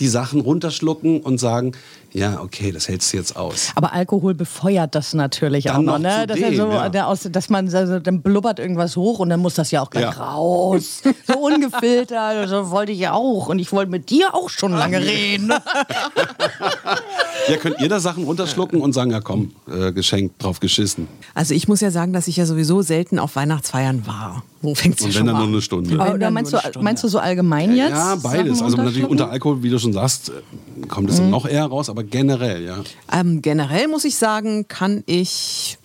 die 0.00 0.08
Sachen 0.08 0.40
runterschlucken 0.40 1.20
und 1.20 1.38
sagen, 1.38 1.72
ja, 2.12 2.40
okay, 2.40 2.72
das 2.72 2.88
hältst 2.88 3.12
du 3.12 3.16
jetzt 3.16 3.36
aus. 3.36 3.70
Aber 3.76 3.92
Alkohol 3.92 4.34
befeuert 4.34 4.94
das 4.94 5.14
natürlich 5.14 5.64
Dann 5.64 5.76
auch 5.76 5.82
noch, 5.82 5.98
ne? 5.98 6.10
zudem, 6.10 6.26
Das 6.28 6.36
ist 6.36 6.42
ja 6.58 6.64
so, 6.90 6.96
ja. 6.96 7.06
Aus, 7.06 7.28
dass 7.30 7.48
man 7.48 7.72
also, 7.72 7.98
dann 8.00 8.22
blubbert 8.22 8.58
irgendwas 8.58 8.96
hoch 8.96 9.18
und 9.20 9.28
dann 9.30 9.38
muss 9.40 9.54
das 9.54 9.70
ja 9.70 9.82
auch 9.82 9.90
gleich 9.90 10.02
Ja. 10.04 10.10
raus. 10.10 11.02
So 11.28 11.38
ungefiltert, 11.38 12.48
so 12.48 12.70
wollte 12.70 12.92
ich 12.92 12.98
ja 13.00 13.12
auch. 13.12 13.48
Und 13.48 13.58
ich 13.60 13.70
wollte 13.72 13.90
mit 13.90 14.10
dir 14.10 14.34
auch 14.34 14.48
schon 14.48 14.72
lange 14.72 15.00
reden. 15.00 15.52
Ja, 17.48 17.56
könnt 17.56 17.76
ihr 17.80 17.88
da 17.88 18.00
Sachen 18.00 18.24
runterschlucken 18.24 18.80
und 18.80 18.92
sagen, 18.92 19.10
ja 19.10 19.20
komm, 19.20 19.52
äh, 19.70 19.92
geschenkt, 19.92 20.42
drauf 20.42 20.60
geschissen. 20.60 21.08
Also 21.34 21.52
ich 21.54 21.68
muss 21.68 21.80
ja 21.80 21.90
sagen, 21.90 22.12
dass 22.12 22.26
ich 22.28 22.36
ja 22.36 22.46
sowieso 22.46 22.80
selten 22.82 23.18
auf 23.18 23.36
Weihnachtsfeiern 23.36 24.06
war. 24.06 24.42
Wo 24.62 24.74
fängt's 24.74 25.00
ja 25.00 25.06
Und 25.06 25.12
schon 25.12 25.20
wenn 25.20 25.26
dann 25.26 25.36
nur 25.36 25.44
an? 25.44 25.52
eine 25.52 25.60
Stunde. 25.62 25.90
Wenn 25.90 26.00
Aber 26.00 26.10
dann 26.10 26.16
oder 26.16 26.26
nur 26.26 26.34
meinst, 26.34 26.52
du, 26.52 26.56
eine 26.56 26.70
Stunde. 26.70 26.84
meinst 26.84 27.04
du 27.04 27.08
so 27.08 27.18
allgemein 27.18 27.76
jetzt? 27.76 27.90
Ja, 27.90 28.16
beides. 28.16 28.62
Also 28.62 28.76
natürlich 28.78 29.06
unter 29.08 29.30
Alkohol, 29.30 29.62
wie 29.62 29.68
du 29.70 29.78
schon 29.78 29.92
sagst, 29.92 30.32
kommt 30.88 31.10
es 31.10 31.20
noch 31.20 31.46
eher 31.46 31.66
raus, 31.66 31.90
aber 31.90 32.02
generell, 32.04 32.64
ja. 32.64 32.78
Ähm, 33.12 33.42
generell 33.42 33.88
muss 33.88 34.04
ich 34.04 34.16
sagen, 34.16 34.66
kann 34.68 35.02
ich. 35.06 35.76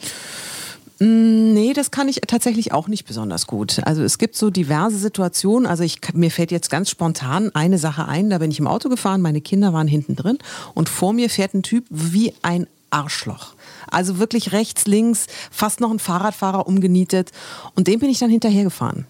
Mm, 1.00 1.40
Nee, 1.54 1.74
das 1.74 1.92
kann 1.92 2.08
ich 2.08 2.22
tatsächlich 2.28 2.72
auch 2.72 2.88
nicht 2.88 3.06
besonders 3.06 3.46
gut. 3.48 3.82
Also 3.84 4.04
es 4.04 4.18
gibt 4.18 4.36
so 4.36 4.50
diverse 4.50 4.98
Situationen. 4.98 5.68
Also 5.68 5.84
ich, 5.84 6.00
mir 6.14 6.32
fällt 6.32 6.52
jetzt 6.52 6.70
ganz 6.70 6.90
spontan 6.90 7.54
eine 7.54 7.78
Sache 7.78 8.08
ein. 8.08 8.30
Da 8.30 8.38
bin 8.38 8.50
ich 8.52 8.60
im 8.60 8.68
Auto 8.68 8.88
gefahren, 8.88 9.22
meine 9.22 9.42
Kinder 9.42 9.74
waren 9.74 9.88
hinten 9.88 10.16
drin 10.16 10.38
und 10.74 10.90
vor 10.90 11.12
mir 11.14 11.30
fährt 11.30 11.54
ein 11.54 11.64
Typ 11.64 11.86
wie 11.90 12.34
ein 12.44 12.68
Arschloch. 12.92 13.54
Also 13.92 14.20
wirklich 14.20 14.52
rechts, 14.52 14.88
links, 14.88 15.28
fast 15.52 15.80
noch 15.80 15.92
ein 15.92 16.00
Fahrradfahrer 16.00 16.68
umgenietet. 16.68 17.32
Und 17.76 17.88
dem 17.88 18.00
bin 18.00 18.10
ich 18.10 18.20
dann 18.20 18.30
hinterhergefahren. 18.30 19.06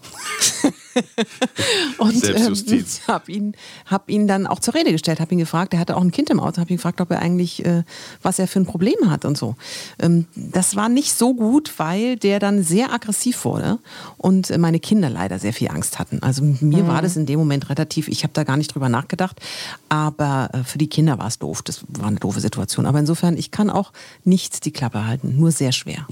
und 1.98 2.16
Selbstjustiz. 2.16 3.00
Ähm, 3.06 3.14
habe 3.14 3.32
ihn, 3.32 3.54
hab 3.86 4.10
ihn 4.10 4.26
dann 4.26 4.46
auch 4.46 4.58
zur 4.58 4.74
Rede 4.74 4.92
gestellt, 4.92 5.20
habe 5.20 5.32
ihn 5.32 5.38
gefragt, 5.38 5.74
er 5.74 5.80
hatte 5.80 5.96
auch 5.96 6.02
ein 6.02 6.10
Kind 6.10 6.30
im 6.30 6.40
Auto, 6.40 6.58
habe 6.60 6.70
ihn 6.70 6.76
gefragt, 6.76 7.00
ob 7.00 7.10
er 7.10 7.20
eigentlich, 7.20 7.64
äh, 7.64 7.84
was 8.22 8.38
er 8.38 8.48
für 8.48 8.60
ein 8.60 8.66
Problem 8.66 9.10
hat 9.10 9.24
und 9.24 9.36
so. 9.36 9.56
Ähm, 9.98 10.26
das 10.34 10.76
war 10.76 10.88
nicht 10.88 11.14
so 11.14 11.34
gut, 11.34 11.72
weil 11.78 12.16
der 12.16 12.38
dann 12.38 12.62
sehr 12.62 12.92
aggressiv 12.92 13.44
wurde 13.44 13.78
und 14.16 14.50
äh, 14.50 14.58
meine 14.58 14.80
Kinder 14.80 15.10
leider 15.10 15.38
sehr 15.38 15.52
viel 15.52 15.68
Angst 15.68 15.98
hatten. 15.98 16.22
Also 16.22 16.42
mir 16.60 16.86
war 16.86 17.02
das 17.02 17.16
in 17.16 17.26
dem 17.26 17.38
Moment 17.38 17.68
relativ, 17.70 18.08
ich 18.08 18.22
habe 18.22 18.32
da 18.32 18.44
gar 18.44 18.56
nicht 18.56 18.74
drüber 18.74 18.88
nachgedacht, 18.88 19.40
aber 19.88 20.50
äh, 20.52 20.64
für 20.64 20.78
die 20.78 20.88
Kinder 20.88 21.18
war 21.18 21.26
es 21.26 21.38
doof. 21.38 21.62
Das 21.62 21.84
war 21.88 22.08
eine 22.08 22.18
doofe 22.18 22.40
Situation. 22.40 22.86
Aber 22.86 22.98
insofern, 22.98 23.36
ich 23.36 23.50
kann 23.50 23.70
auch 23.70 23.92
nicht 24.24 24.64
die 24.64 24.72
Klappe 24.72 25.06
halten, 25.06 25.36
nur 25.36 25.52
sehr 25.52 25.72
schwer. 25.72 26.06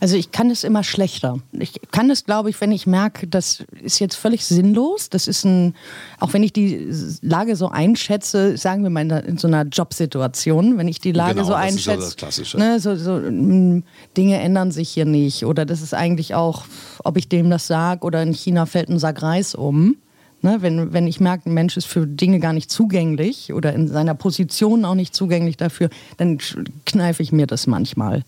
Also 0.00 0.16
ich 0.16 0.32
kann 0.32 0.50
es 0.50 0.64
immer 0.64 0.84
schlechter. 0.84 1.38
Ich 1.52 1.80
kann 1.90 2.10
es, 2.10 2.24
glaube 2.24 2.50
ich, 2.50 2.60
wenn 2.60 2.72
ich 2.72 2.86
merke, 2.86 3.26
das 3.26 3.64
ist 3.82 3.98
jetzt 3.98 4.16
völlig 4.22 4.44
sinnlos. 4.44 5.10
Das 5.10 5.28
ist 5.28 5.44
ein, 5.44 5.74
auch 6.20 6.32
wenn 6.32 6.42
ich 6.42 6.52
die 6.52 6.88
Lage 7.20 7.56
so 7.56 7.68
einschätze, 7.68 8.56
sagen 8.56 8.84
wir 8.84 8.90
mal 8.90 9.10
in, 9.10 9.36
so 9.36 9.48
einer 9.48 9.64
Jobsituation, 9.64 10.78
wenn 10.78 10.88
ich 10.88 11.00
die 11.00 11.12
Lage 11.12 11.34
Genau, 11.34 11.46
so 11.46 11.52
das 11.52 11.60
ist 11.60 11.72
einschätze, 11.72 12.04
das 12.04 12.16
Klassische. 12.16 12.58
Ne, 12.58 12.80
so, 12.80 12.96
so 12.96 13.14
mm, 13.14 13.82
Dinge 14.16 14.40
ändern 14.40 14.70
sich 14.70 14.88
hier 14.88 15.04
nicht 15.04 15.44
oder 15.44 15.66
das 15.66 15.82
ist 15.82 15.92
eigentlich 15.92 16.34
auch, 16.34 16.64
ob 17.04 17.16
ich 17.16 17.28
dem 17.28 17.50
das 17.50 17.66
sage 17.66 18.04
oder 18.06 18.22
in 18.22 18.32
China 18.32 18.64
fällt 18.66 18.88
ein 18.88 18.98
Sack 18.98 19.22
Reis 19.22 19.54
um. 19.54 19.96
Ne, 20.40 20.58
wenn, 20.60 20.92
wenn 20.92 21.06
ich 21.06 21.20
merke, 21.20 21.50
ein 21.50 21.54
Mensch 21.54 21.76
ist 21.76 21.86
für 21.86 22.06
Dinge 22.06 22.40
gar 22.40 22.52
nicht 22.52 22.70
zugänglich 22.70 23.52
oder 23.52 23.72
in 23.74 23.86
seiner 23.86 24.14
Position 24.14 24.84
auch 24.84 24.96
nicht 24.96 25.14
zugänglich 25.14 25.56
dafür, 25.56 25.88
dann 26.16 26.38
kneife 26.84 27.22
ich 27.22 27.30
mir 27.30 27.46
das 27.46 27.68
manchmal. 27.68 28.24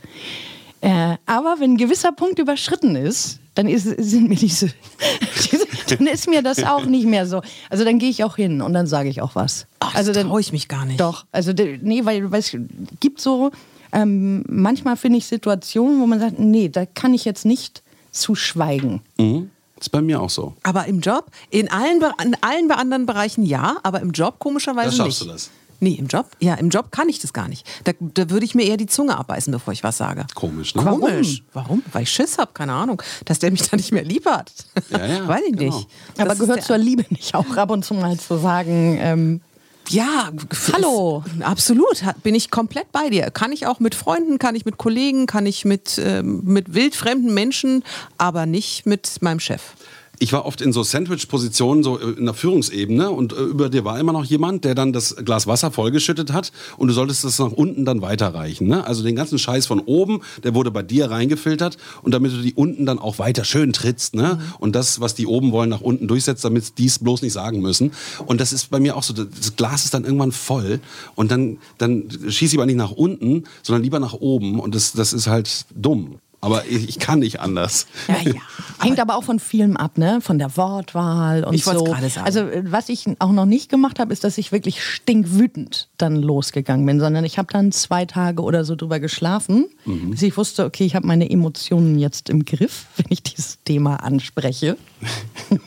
Äh, 0.85 1.17
aber 1.25 1.57
wenn 1.61 1.73
ein 1.73 1.77
gewisser 1.79 2.13
Punkt 2.13 2.39
überschritten 2.39 2.95
ist, 2.95 3.41
dann 3.55 3.69
ist, 3.69 3.85
sind 3.85 4.29
mir 4.29 4.37
diese, 4.37 4.67
diese, 5.51 5.67
dann 5.99 6.07
ist 6.07 6.29
mir 6.29 6.43
das 6.43 6.63
auch 6.65 6.85
nicht 6.85 7.07
mehr 7.07 7.27
so. 7.27 7.43
Also 7.71 7.85
dann 7.85 7.99
gehe 7.99 8.11
ich 8.11 8.25
auch 8.25 8.37
hin 8.37 8.63
und 8.63 8.73
dann 8.73 8.87
sage 8.87 9.09
ich 9.09 9.23
auch 9.23 9.35
was. 9.35 9.67
Ach, 9.81 9.89
das 9.89 9.97
also 9.97 10.13
dann 10.13 10.29
traue 10.29 10.41
ich 10.41 10.53
mich 10.53 10.69
gar 10.69 10.85
nicht. 10.85 11.01
Doch, 11.01 11.27
also 11.33 11.53
nee, 11.53 12.05
weil, 12.05 12.31
weil 12.31 12.41
es 12.41 12.57
gibt 13.01 13.21
so 13.21 13.51
ähm, 13.95 14.45
manchmal 14.49 14.97
finde 14.97 15.19
ich 15.19 15.27
Situationen, 15.27 16.01
wo 16.01 16.07
man 16.07 16.19
sagt, 16.19 16.39
nee, 16.39 16.69
da 16.69 16.85
kann 16.85 17.15
ich 17.15 17.25
jetzt 17.25 17.45
nicht 17.45 17.83
zu 18.11 18.35
schweigen. 18.35 19.03
Mhm. 19.19 19.51
Ist 19.81 19.91
bei 19.91 20.03
mir 20.03 20.21
auch 20.21 20.31
so. 20.31 20.55
Aber 20.63 20.87
im 20.87 21.01
Job, 21.01 21.31
in 21.51 21.71
allen, 21.71 22.03
in 22.25 22.37
allen 22.41 22.71
anderen 22.71 23.07
Bereichen 23.07 23.45
ja, 23.45 23.77
aber 23.83 24.01
im 24.01 24.11
Job 24.11 24.39
komischerweise 24.39 24.91
Da 24.91 25.05
schaffst 25.05 25.21
nicht. 25.21 25.31
du 25.31 25.33
das. 25.33 25.51
Nee, 25.85 25.97
im 25.97 26.07
Job? 26.07 26.27
Ja, 26.41 26.55
im 26.55 26.71
Job 26.71 26.91
kann 26.91 27.11
ich 27.11 27.19
das 27.19 27.35
gar 27.35 27.47
nicht. 27.47 27.67
Da, 27.85 27.93
da 28.01 28.31
würde 28.31 28.47
ich 28.47 28.55
mir 28.55 28.65
eher 28.65 28.79
die 28.79 28.87
Zunge 28.87 29.19
abbeißen, 29.19 29.53
bevor 29.53 29.75
ich 29.75 29.85
was 29.85 29.99
sage. 29.99 30.25
Komisch, 30.35 30.75
ne? 30.75 30.83
Komisch. 30.83 31.43
Warum? 31.53 31.83
Weil 31.93 32.05
ich 32.05 32.11
Schiss 32.11 32.39
habe, 32.39 32.53
keine 32.55 32.73
Ahnung. 32.73 33.03
Dass 33.27 33.39
der 33.39 33.51
mich 33.51 33.69
da 33.69 33.77
nicht 33.77 33.93
mehr 33.93 34.03
lieb 34.03 34.25
hat. 34.25 34.51
Ja, 34.89 35.05
ja, 35.05 35.29
Weiß 35.29 35.43
ich 35.47 35.57
genau. 35.59 35.77
nicht. 35.77 35.89
Aber 36.17 36.31
Das 36.31 36.41
ist 36.41 36.47
gehört 36.47 36.65
zur 36.65 36.79
Liebe 36.79 37.05
nicht 37.11 37.35
auch 37.35 37.55
ab 37.59 37.71
und 37.71 37.85
zu 37.85 37.93
mal 37.93 38.19
zu 38.19 38.39
sagen, 38.39 38.97
ähm, 38.99 39.41
Ja, 39.91 40.31
Hallo. 40.73 41.23
Ist, 41.27 41.43
absolut. 41.45 42.03
Bin 42.23 42.35
ich 42.35 42.51
komplett 42.51 42.91
bei 42.91 43.11
dir. 43.11 43.31
Kann 43.31 43.53
ich 43.53 43.67
auch 43.67 43.79
mit 43.79 43.95
Freunden, 43.95 44.39
kann 44.39 44.55
ich 44.55 44.65
mit 44.65 44.79
Kollegen, 44.79 45.27
kann 45.27 45.45
ich 45.45 45.67
mit, 45.67 46.01
ähm, 46.03 46.41
mit 46.45 46.73
wildfremden 46.73 47.35
Menschen, 47.35 47.85
aber 48.17 48.47
nicht 48.47 48.87
mit 48.87 49.21
meinem 49.21 49.41
Chef. 49.41 49.61
Ich 50.21 50.33
war 50.33 50.47
oft 50.47 50.61
in 50.61 50.73
so 50.73 50.83
Sandwich-Positionen, 50.83 51.83
so 51.83 51.99
äh, 51.99 52.13
in 52.13 52.25
der 52.25 52.35
Führungsebene 52.35 53.11
und 53.11 53.33
äh, 53.33 53.37
über 53.37 53.69
dir 53.69 53.85
war 53.85 53.99
immer 53.99 54.13
noch 54.13 54.25
jemand, 54.25 54.65
der 54.65 54.75
dann 54.75 54.93
das 54.93 55.17
Glas 55.17 55.47
Wasser 55.47 55.71
vollgeschüttet 55.71 56.33
hat 56.33 56.53
und 56.77 56.89
du 56.89 56.95
solltest 56.95 57.25
das 57.25 57.39
nach 57.39 57.51
unten 57.51 57.85
dann 57.85 58.01
weiterreichen. 58.01 58.69
Ne? 58.69 58.87
Also 58.87 59.03
den 59.03 59.17
ganzen 59.17 59.39
Scheiß 59.39 59.67
von 59.67 59.81
oben, 59.81 60.21
der 60.45 60.55
wurde 60.55 60.71
bei 60.71 60.83
dir 60.83 61.11
reingefiltert 61.11 61.79
und 62.03 62.15
damit 62.15 62.33
du 62.33 62.43
die 62.43 62.55
unten 62.55 62.87
dann 62.87 62.99
auch 62.99 63.19
weiter 63.19 63.45
schön 63.45 63.73
trittst 63.73 64.15
ne? 64.15 64.41
und 64.61 64.77
das, 64.77 65.01
was 65.01 65.15
die 65.15 65.27
oben 65.27 65.51
wollen, 65.53 65.71
nach 65.71 65.81
unten 65.81 66.07
durchsetzt, 66.07 66.45
damit 66.45 66.79
die 66.79 66.87
es 66.87 67.01
bloß 67.01 67.23
nicht 67.23 67.33
sagen 67.33 67.61
müssen. 67.61 67.93
Und 68.27 68.41
das 68.41 68.53
ist 68.53 68.71
bei 68.71 68.79
mir 68.79 68.97
auch 68.97 69.03
so, 69.03 69.15
das 69.15 69.57
Glas 69.57 69.85
ist 69.85 69.95
dann 69.95 70.05
irgendwann 70.05 70.33
voll 70.33 70.81
und 71.17 71.31
dann, 71.31 71.59
dann 71.79 72.09
schieße 72.29 72.55
ich 72.55 72.59
aber 72.59 72.67
nicht 72.67 72.77
nach 72.77 72.93
unten, 72.93 73.45
sondern 73.63 73.83
lieber 73.83 73.99
nach 73.99 74.15
oben 74.15 74.61
und 74.61 74.75
das, 74.75 74.93
das 74.93 75.13
ist 75.13 75.27
halt 75.27 75.67
dumm. 75.75 76.21
Aber 76.45 76.67
ich, 76.67 76.89
ich 76.91 76.99
kann 76.99 77.21
nicht 77.21 77.41
anders. 77.41 77.87
Ja, 78.07 78.17
ja. 78.33 78.41
Hängt 78.81 79.01
aber 79.01 79.17
auch 79.17 79.25
von 79.25 79.39
vielem 79.39 79.77
ab, 79.79 79.97
ne? 79.97 80.21
Von 80.21 80.39
der 80.39 80.55
Wortwahl 80.59 81.43
und 81.45 81.55
Ich 81.55 81.65
so. 81.65 81.87
sagen. 81.87 82.11
Also 82.23 82.41
äh, 82.41 82.63
was 82.71 82.91
ich 82.91 83.07
auch 83.19 83.33
noch 83.33 83.47
nicht 83.47 83.71
gemacht 83.71 83.99
habe, 83.99 84.13
ist, 84.13 84.25
dass 84.25 84.37
ich 84.37 84.53
wirklich 84.53 84.85
stinkwütend 84.85 85.89
dann 85.97 86.17
losgegangen 86.17 86.85
bin, 86.85 87.01
sondern 87.01 87.25
ich 87.25 87.39
habe 87.39 87.49
dann 87.51 87.73
zwei 87.73 88.05
Tage 88.05 88.43
oder 88.43 88.65
so 88.65 88.77
drüber 88.77 89.01
geschlafen, 89.01 89.67
Mhm. 89.87 90.11
bis 90.11 90.23
ich 90.23 90.37
wusste, 90.37 90.65
okay, 90.67 90.85
ich 90.85 90.95
habe 90.95 91.07
meine 91.07 91.31
Emotionen 91.31 91.99
jetzt 91.99 92.29
im 92.29 92.45
Griff, 92.45 92.87
wenn 92.97 93.07
ich 93.09 93.23
dieses 93.23 93.59
Thema 93.65 93.97
anspreche. 93.97 94.77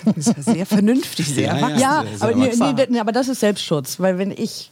Das 0.06 0.28
ist 0.28 0.38
ja 0.38 0.54
sehr 0.54 0.66
vernünftig, 0.66 1.26
sehr 1.34 1.48
Ja, 1.48 1.54
ja. 1.54 1.58
erwachsen. 1.58 1.80
Ja, 1.82 2.04
sehr, 2.04 2.18
sehr 2.18 2.28
aber, 2.68 2.76
nee, 2.78 2.86
nee, 2.90 3.00
aber 3.00 3.12
das 3.12 3.28
ist 3.30 3.40
Selbstschutz, 3.40 4.00
weil 4.00 4.18
wenn 4.20 4.32
ich 4.32 4.70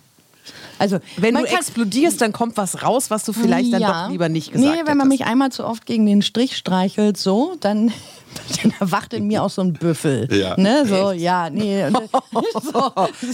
also 0.80 1.00
Wenn 1.18 1.34
man 1.34 1.44
du 1.44 1.50
kann- 1.50 1.58
explodierst, 1.60 2.22
dann 2.22 2.32
kommt 2.32 2.58
was 2.58 2.84
raus, 2.84 3.10
was 3.10 3.24
du 3.26 3.34
vielleicht 3.34 3.72
dann 3.74 3.82
Ja. 3.82 4.04
doch 4.06 4.12
lieber 4.12 4.30
nicht 4.30 4.52
gesagt 4.52 4.74
Nee, 4.76 4.82
wenn 4.86 4.98
man 4.98 5.08
hättest. 5.08 5.22
mich 5.22 5.26
einmal 5.26 5.52
zu 5.52 5.66
oft 5.66 5.86
gegen 5.86 6.06
den 6.06 6.22
Strich 6.22 6.58
streichelt, 6.58 7.18
so, 7.18 7.56
dann, 7.60 7.92
dann 8.62 8.74
erwacht 8.80 9.14
in 9.14 9.28
mir 9.28 9.44
auch 9.44 9.50
so 9.50 9.62
ein 9.62 9.74
Büffel. 9.74 10.28
Ja. 10.32 10.56
Ne, 10.60 10.86
so, 10.86 11.12
ja, 11.12 11.50
nee. 11.50 11.86
Und, 11.86 11.98
so. 12.74 12.92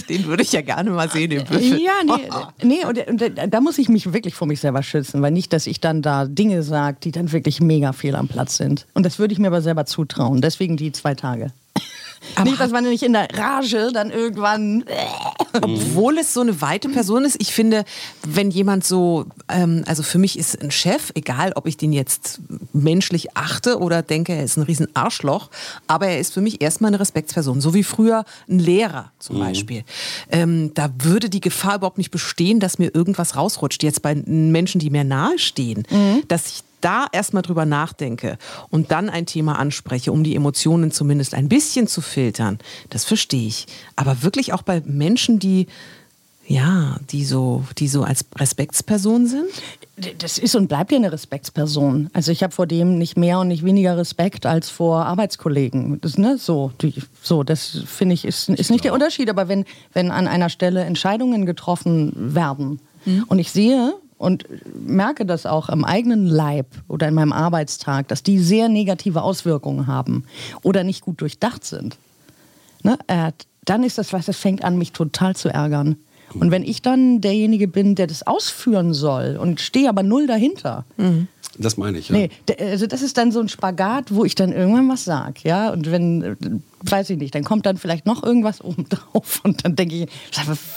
Den 0.08 0.26
würde 0.26 0.42
ich 0.42 0.52
ja 0.52 0.60
gerne 0.62 0.90
mal 0.90 1.10
sehen, 1.10 1.30
den 1.30 1.44
Büffel. 1.44 1.80
Ja, 1.80 1.92
nee, 2.04 2.28
nee 2.62 2.84
und, 2.84 2.98
und 3.22 3.52
da 3.52 3.60
muss 3.60 3.78
ich 3.78 3.88
mich 3.88 4.12
wirklich 4.12 4.34
vor 4.34 4.46
mich 4.46 4.60
selber 4.60 4.82
schützen, 4.82 5.20
weil 5.22 5.32
nicht, 5.32 5.52
dass 5.52 5.66
ich 5.66 5.80
dann 5.80 6.02
da 6.02 6.26
Dinge 6.26 6.62
sage, 6.62 6.98
die 7.02 7.10
dann 7.12 7.32
wirklich 7.32 7.60
mega 7.60 7.92
fehl 7.92 8.14
am 8.16 8.28
Platz 8.28 8.56
sind. 8.56 8.86
Und 8.94 9.04
das 9.04 9.18
würde 9.18 9.32
ich 9.32 9.38
mir 9.38 9.48
aber 9.48 9.62
selber 9.62 9.86
zutrauen. 9.86 10.40
Deswegen 10.40 10.76
die 10.76 10.92
zwei 10.92 11.14
Tage. 11.14 11.52
Nicht, 12.44 12.60
dass 12.60 12.70
man 12.70 12.84
nicht 12.84 13.02
in 13.02 13.12
der 13.12 13.28
Rage 13.32 13.90
dann 13.92 14.10
irgendwann. 14.10 14.84
Obwohl 15.54 16.18
es 16.18 16.32
so 16.34 16.40
eine 16.40 16.60
weite 16.60 16.88
Person 16.88 17.24
ist, 17.24 17.36
ich 17.40 17.52
finde, 17.52 17.84
wenn 18.26 18.50
jemand 18.50 18.84
so, 18.84 19.26
ähm, 19.48 19.84
also 19.86 20.02
für 20.02 20.18
mich 20.18 20.38
ist 20.38 20.60
ein 20.62 20.70
Chef, 20.70 21.12
egal 21.14 21.52
ob 21.54 21.66
ich 21.66 21.76
den 21.76 21.92
jetzt 21.92 22.40
menschlich 22.72 23.36
achte 23.36 23.78
oder 23.78 24.02
denke, 24.02 24.34
er 24.34 24.44
ist 24.44 24.56
ein 24.56 24.62
riesen 24.62 24.88
Arschloch, 24.94 25.50
aber 25.86 26.08
er 26.08 26.18
ist 26.18 26.32
für 26.32 26.40
mich 26.40 26.62
erstmal 26.62 26.90
eine 26.90 27.00
Respektsperson, 27.00 27.60
so 27.60 27.74
wie 27.74 27.84
früher 27.84 28.24
ein 28.48 28.58
Lehrer 28.58 29.12
zum 29.18 29.38
Beispiel. 29.38 29.84
Ähm, 30.30 30.72
da 30.74 30.90
würde 30.98 31.28
die 31.28 31.40
Gefahr 31.40 31.76
überhaupt 31.76 31.98
nicht 31.98 32.10
bestehen, 32.10 32.60
dass 32.60 32.78
mir 32.78 32.94
irgendwas 32.94 33.36
rausrutscht. 33.36 33.82
Jetzt 33.82 34.02
bei 34.02 34.14
Menschen, 34.14 34.78
die 34.78 34.90
mir 34.90 35.04
nahestehen, 35.04 35.84
dass 36.28 36.46
ich 36.48 36.64
da 36.84 37.06
erstmal 37.12 37.42
drüber 37.42 37.64
nachdenke 37.64 38.38
und 38.70 38.90
dann 38.90 39.08
ein 39.08 39.26
Thema 39.26 39.58
anspreche, 39.58 40.12
um 40.12 40.24
die 40.24 40.36
Emotionen 40.36 40.90
zumindest 40.90 41.34
ein 41.34 41.48
bisschen 41.48 41.86
zu 41.86 42.00
filtern, 42.00 42.58
das 42.90 43.04
verstehe 43.04 43.46
ich. 43.46 43.66
Aber 43.96 44.22
wirklich 44.22 44.52
auch 44.52 44.62
bei 44.62 44.82
Menschen, 44.84 45.38
die 45.38 45.66
ja, 46.46 46.98
die 47.10 47.24
so, 47.24 47.64
die 47.78 47.88
so 47.88 48.02
als 48.02 48.24
Respektsperson 48.36 49.26
sind? 49.26 49.48
Das 50.18 50.38
ist 50.38 50.56
und 50.56 50.68
bleibt 50.68 50.90
ja 50.90 50.98
eine 50.98 51.12
Respektsperson. 51.12 52.10
Also 52.12 52.32
ich 52.32 52.42
habe 52.42 52.52
vor 52.52 52.66
dem 52.66 52.98
nicht 52.98 53.16
mehr 53.16 53.38
und 53.38 53.48
nicht 53.48 53.64
weniger 53.64 53.96
Respekt 53.96 54.44
als 54.44 54.68
vor 54.68 55.04
Arbeitskollegen. 55.06 56.00
Das, 56.00 56.18
ne, 56.18 56.38
so, 56.38 56.72
die, 56.80 56.94
so, 57.22 57.42
das 57.42 57.82
finde 57.86 58.14
ich 58.14 58.24
ist, 58.24 58.48
ist 58.48 58.70
nicht 58.70 58.84
der 58.84 58.92
Unterschied. 58.92 59.30
Aber 59.30 59.48
wenn, 59.48 59.64
wenn 59.92 60.10
an 60.10 60.26
einer 60.26 60.48
Stelle 60.48 60.82
Entscheidungen 60.84 61.46
getroffen 61.46 62.12
werden 62.34 62.80
und 63.28 63.38
ich 63.38 63.52
sehe 63.52 63.94
und 64.22 64.46
merke 64.86 65.26
das 65.26 65.46
auch 65.46 65.68
am 65.68 65.84
eigenen 65.84 66.26
Leib 66.26 66.66
oder 66.86 67.08
in 67.08 67.14
meinem 67.14 67.32
Arbeitstag, 67.32 68.06
dass 68.06 68.22
die 68.22 68.38
sehr 68.38 68.68
negative 68.68 69.20
Auswirkungen 69.20 69.88
haben 69.88 70.24
oder 70.62 70.84
nicht 70.84 71.00
gut 71.00 71.20
durchdacht 71.20 71.64
sind, 71.64 71.98
ne, 72.84 72.96
äh, 73.08 73.32
dann 73.64 73.82
ist 73.82 73.98
das 73.98 74.12
was, 74.12 74.26
das 74.26 74.36
fängt 74.36 74.62
an, 74.62 74.78
mich 74.78 74.92
total 74.92 75.34
zu 75.34 75.48
ärgern. 75.48 75.96
Und 76.34 76.50
wenn 76.50 76.62
ich 76.62 76.80
dann 76.82 77.20
derjenige 77.20 77.68
bin, 77.68 77.94
der 77.94 78.06
das 78.06 78.26
ausführen 78.26 78.94
soll 78.94 79.36
und 79.36 79.60
stehe 79.60 79.88
aber 79.88 80.02
null 80.02 80.26
dahinter, 80.26 80.84
Das 81.58 81.76
meine 81.76 81.98
ich, 81.98 82.08
ja. 82.08 82.16
Nee, 82.16 82.30
also 82.58 82.86
das 82.86 83.02
ist 83.02 83.18
dann 83.18 83.32
so 83.32 83.40
ein 83.40 83.48
Spagat, 83.48 84.14
wo 84.14 84.24
ich 84.24 84.34
dann 84.34 84.52
irgendwann 84.52 84.88
was 84.88 85.04
sag, 85.04 85.44
ja. 85.44 85.70
Und 85.70 85.90
wenn, 85.90 86.22
äh, 86.22 86.36
weiß 86.84 87.10
ich 87.10 87.18
nicht, 87.18 87.34
dann 87.34 87.44
kommt 87.44 87.66
dann 87.66 87.76
vielleicht 87.76 88.06
noch 88.06 88.22
irgendwas 88.22 88.60
oben 88.62 88.88
drauf 88.88 89.40
und 89.42 89.64
dann 89.64 89.76
denke 89.76 89.94
ich, 89.96 90.08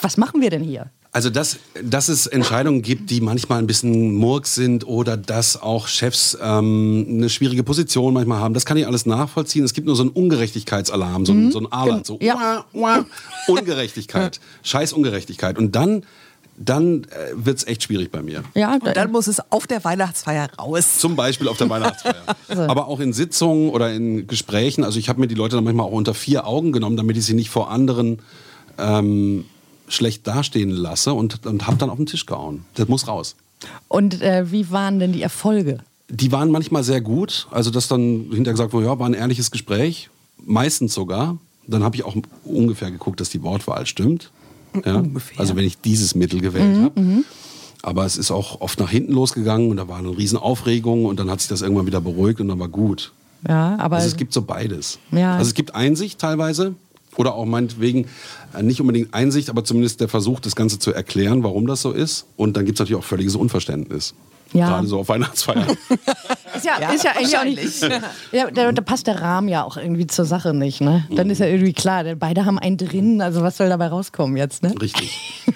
was 0.01 0.17
machen 0.17 0.41
wir 0.41 0.49
denn 0.49 0.63
hier? 0.63 0.89
Also, 1.11 1.29
dass, 1.29 1.59
dass 1.81 2.09
es 2.09 2.27
Entscheidungen 2.27 2.81
gibt, 2.81 3.09
die 3.09 3.21
manchmal 3.21 3.59
ein 3.59 3.67
bisschen 3.67 4.15
Murks 4.15 4.53
sind 4.53 4.85
oder 4.85 5.15
dass 5.15 5.55
auch 5.61 5.87
Chefs 5.87 6.37
ähm, 6.41 7.05
eine 7.09 7.29
schwierige 7.29 7.63
Position 7.63 8.13
manchmal 8.13 8.39
haben, 8.39 8.53
das 8.53 8.65
kann 8.65 8.75
ich 8.75 8.85
alles 8.85 9.05
nachvollziehen. 9.05 9.63
Es 9.63 9.73
gibt 9.73 9.87
nur 9.87 9.95
so 9.95 10.03
einen 10.03 10.11
Ungerechtigkeitsalarm, 10.11 11.25
so, 11.25 11.31
ein 11.31 11.53
so 11.53 11.59
ein 11.59 11.71
Alert, 11.71 12.05
so 12.05 12.19
Ja. 12.21 12.35
wah, 12.35 12.65
wah, 12.73 13.05
Ungerechtigkeit, 13.47 14.41
scheiß 14.63 14.91
Ungerechtigkeit. 14.91 15.57
Und 15.57 15.73
dann, 15.73 16.03
dann 16.57 17.03
äh, 17.03 17.33
wird 17.35 17.57
es 17.57 17.67
echt 17.67 17.83
schwierig 17.83 18.11
bei 18.11 18.21
mir. 18.21 18.43
Ja, 18.53 18.73
Und 18.73 18.95
dann 18.95 19.11
muss 19.11 19.27
es 19.27 19.41
auf 19.51 19.67
der 19.67 19.83
Weihnachtsfeier 19.83 20.49
raus. 20.57 20.99
Zum 20.99 21.15
Beispiel 21.15 21.47
auf 21.47 21.57
der 21.57 21.69
Weihnachtsfeier. 21.69 22.15
Aber 22.69 22.87
auch 22.87 22.99
in 22.99 23.13
Sitzungen 23.13 23.69
oder 23.69 23.93
in 23.93 24.27
Gesprächen. 24.27 24.83
Also 24.83 24.97
ich 24.99 25.09
habe 25.09 25.19
mir 25.19 25.27
die 25.27 25.35
Leute 25.35 25.55
dann 25.55 25.65
manchmal 25.65 25.85
auch 25.87 25.91
unter 25.91 26.13
vier 26.13 26.47
Augen 26.47 26.71
genommen, 26.71 26.95
damit 26.95 27.17
ich 27.17 27.25
sie 27.25 27.33
nicht 27.33 27.49
vor 27.49 27.71
anderen 27.71 28.19
ähm, 28.77 29.45
schlecht 29.87 30.25
dastehen 30.27 30.69
lasse 30.69 31.13
und, 31.13 31.45
und 31.45 31.67
habe 31.67 31.77
dann 31.77 31.89
auf 31.89 31.97
den 31.97 32.05
Tisch 32.05 32.25
gehauen. 32.25 32.65
Das 32.75 32.87
muss 32.87 33.07
raus. 33.07 33.35
und 33.87 34.21
äh, 34.21 34.51
wie 34.51 34.71
waren 34.71 34.99
denn 34.99 35.11
die 35.11 35.21
Erfolge? 35.21 35.79
Die 36.09 36.31
waren 36.31 36.51
manchmal 36.51 36.83
sehr 36.83 37.01
gut. 37.01 37.47
Also 37.51 37.69
dass 37.71 37.87
dann 37.87 38.27
hinterher 38.31 38.53
gesagt 38.53 38.73
wurde, 38.73 38.85
ja, 38.85 38.97
war 38.97 39.07
ein 39.07 39.13
ehrliches 39.13 39.51
Gespräch. 39.51 40.09
Meistens 40.45 40.93
sogar. 40.93 41.37
Dann 41.67 41.83
habe 41.83 41.95
ich 41.95 42.05
auch 42.05 42.15
ungefähr 42.43 42.91
geguckt, 42.91 43.19
dass 43.19 43.29
die 43.29 43.41
Wortwahl 43.41 43.85
stimmt. 43.87 44.31
Ja? 44.85 44.95
Ungefähr. 44.99 45.39
Also 45.39 45.55
wenn 45.55 45.65
ich 45.65 45.79
dieses 45.79 46.15
Mittel 46.15 46.41
gewählt 46.41 46.77
habe. 46.81 47.23
Aber 47.81 48.05
es 48.05 48.17
ist 48.17 48.31
auch 48.31 48.61
oft 48.61 48.79
nach 48.79 48.89
hinten 48.89 49.13
losgegangen 49.13 49.69
und 49.69 49.77
da 49.77 49.87
war 49.87 49.99
eine 49.99 50.17
riesen 50.17 50.39
Aufregung 50.39 51.05
und 51.05 51.19
dann 51.19 51.29
hat 51.29 51.39
sich 51.41 51.49
das 51.49 51.61
irgendwann 51.61 51.85
wieder 51.85 52.01
beruhigt 52.01 52.41
und 52.41 52.47
dann 52.47 52.59
war 52.59 52.67
gut. 52.67 53.13
Ja, 53.47 53.77
aber 53.77 53.97
Also 53.97 54.07
es 54.07 54.17
gibt 54.17 54.33
so 54.33 54.41
beides. 54.41 54.97
Ja. 55.11 55.35
Also 55.35 55.49
es 55.49 55.53
gibt 55.53 55.75
Einsicht 55.75 56.19
teilweise 56.19 56.73
oder 57.15 57.35
auch 57.35 57.45
meinetwegen 57.45 58.07
äh, 58.57 58.63
nicht 58.63 58.81
unbedingt 58.81 59.13
Einsicht, 59.13 59.49
aber 59.49 59.63
zumindest 59.63 60.01
der 60.01 60.07
Versuch, 60.07 60.39
das 60.39 60.55
Ganze 60.55 60.79
zu 60.79 60.93
erklären, 60.93 61.43
warum 61.43 61.67
das 61.67 61.81
so 61.81 61.91
ist. 61.91 62.25
Und 62.37 62.57
dann 62.57 62.65
gibt 62.65 62.77
es 62.77 62.79
natürlich 62.79 62.99
auch 62.99 63.05
völliges 63.07 63.35
Unverständnis. 63.35 64.15
Ja. 64.55 64.67
Gerade 64.69 64.87
so 64.87 64.99
auf 64.99 65.09
Weihnachtsfeiern. 65.09 65.67
ist 66.55 66.65
ja, 66.65 66.91
ist 66.91 67.03
ja 67.03 67.11
eigentlich 67.11 67.37
auch 67.37 67.43
nicht. 67.43 68.01
Ja, 68.31 68.49
da, 68.51 68.71
da 68.71 68.81
passt 68.81 69.07
der 69.07 69.21
Rahmen 69.21 69.47
ja 69.47 69.63
auch 69.63 69.77
irgendwie 69.77 70.07
zur 70.07 70.25
Sache 70.25 70.53
nicht, 70.53 70.81
ne? 70.81 71.05
Dann 71.11 71.29
ist 71.29 71.39
ja 71.39 71.47
irgendwie 71.47 71.73
klar, 71.73 72.03
denn 72.03 72.17
beide 72.19 72.45
haben 72.45 72.57
einen 72.57 72.77
drin, 72.77 73.21
also 73.21 73.41
was 73.41 73.57
soll 73.57 73.69
dabei 73.69 73.87
rauskommen 73.87 74.37
jetzt, 74.37 74.63
ne? 74.63 74.73
Richtig. 74.81 75.43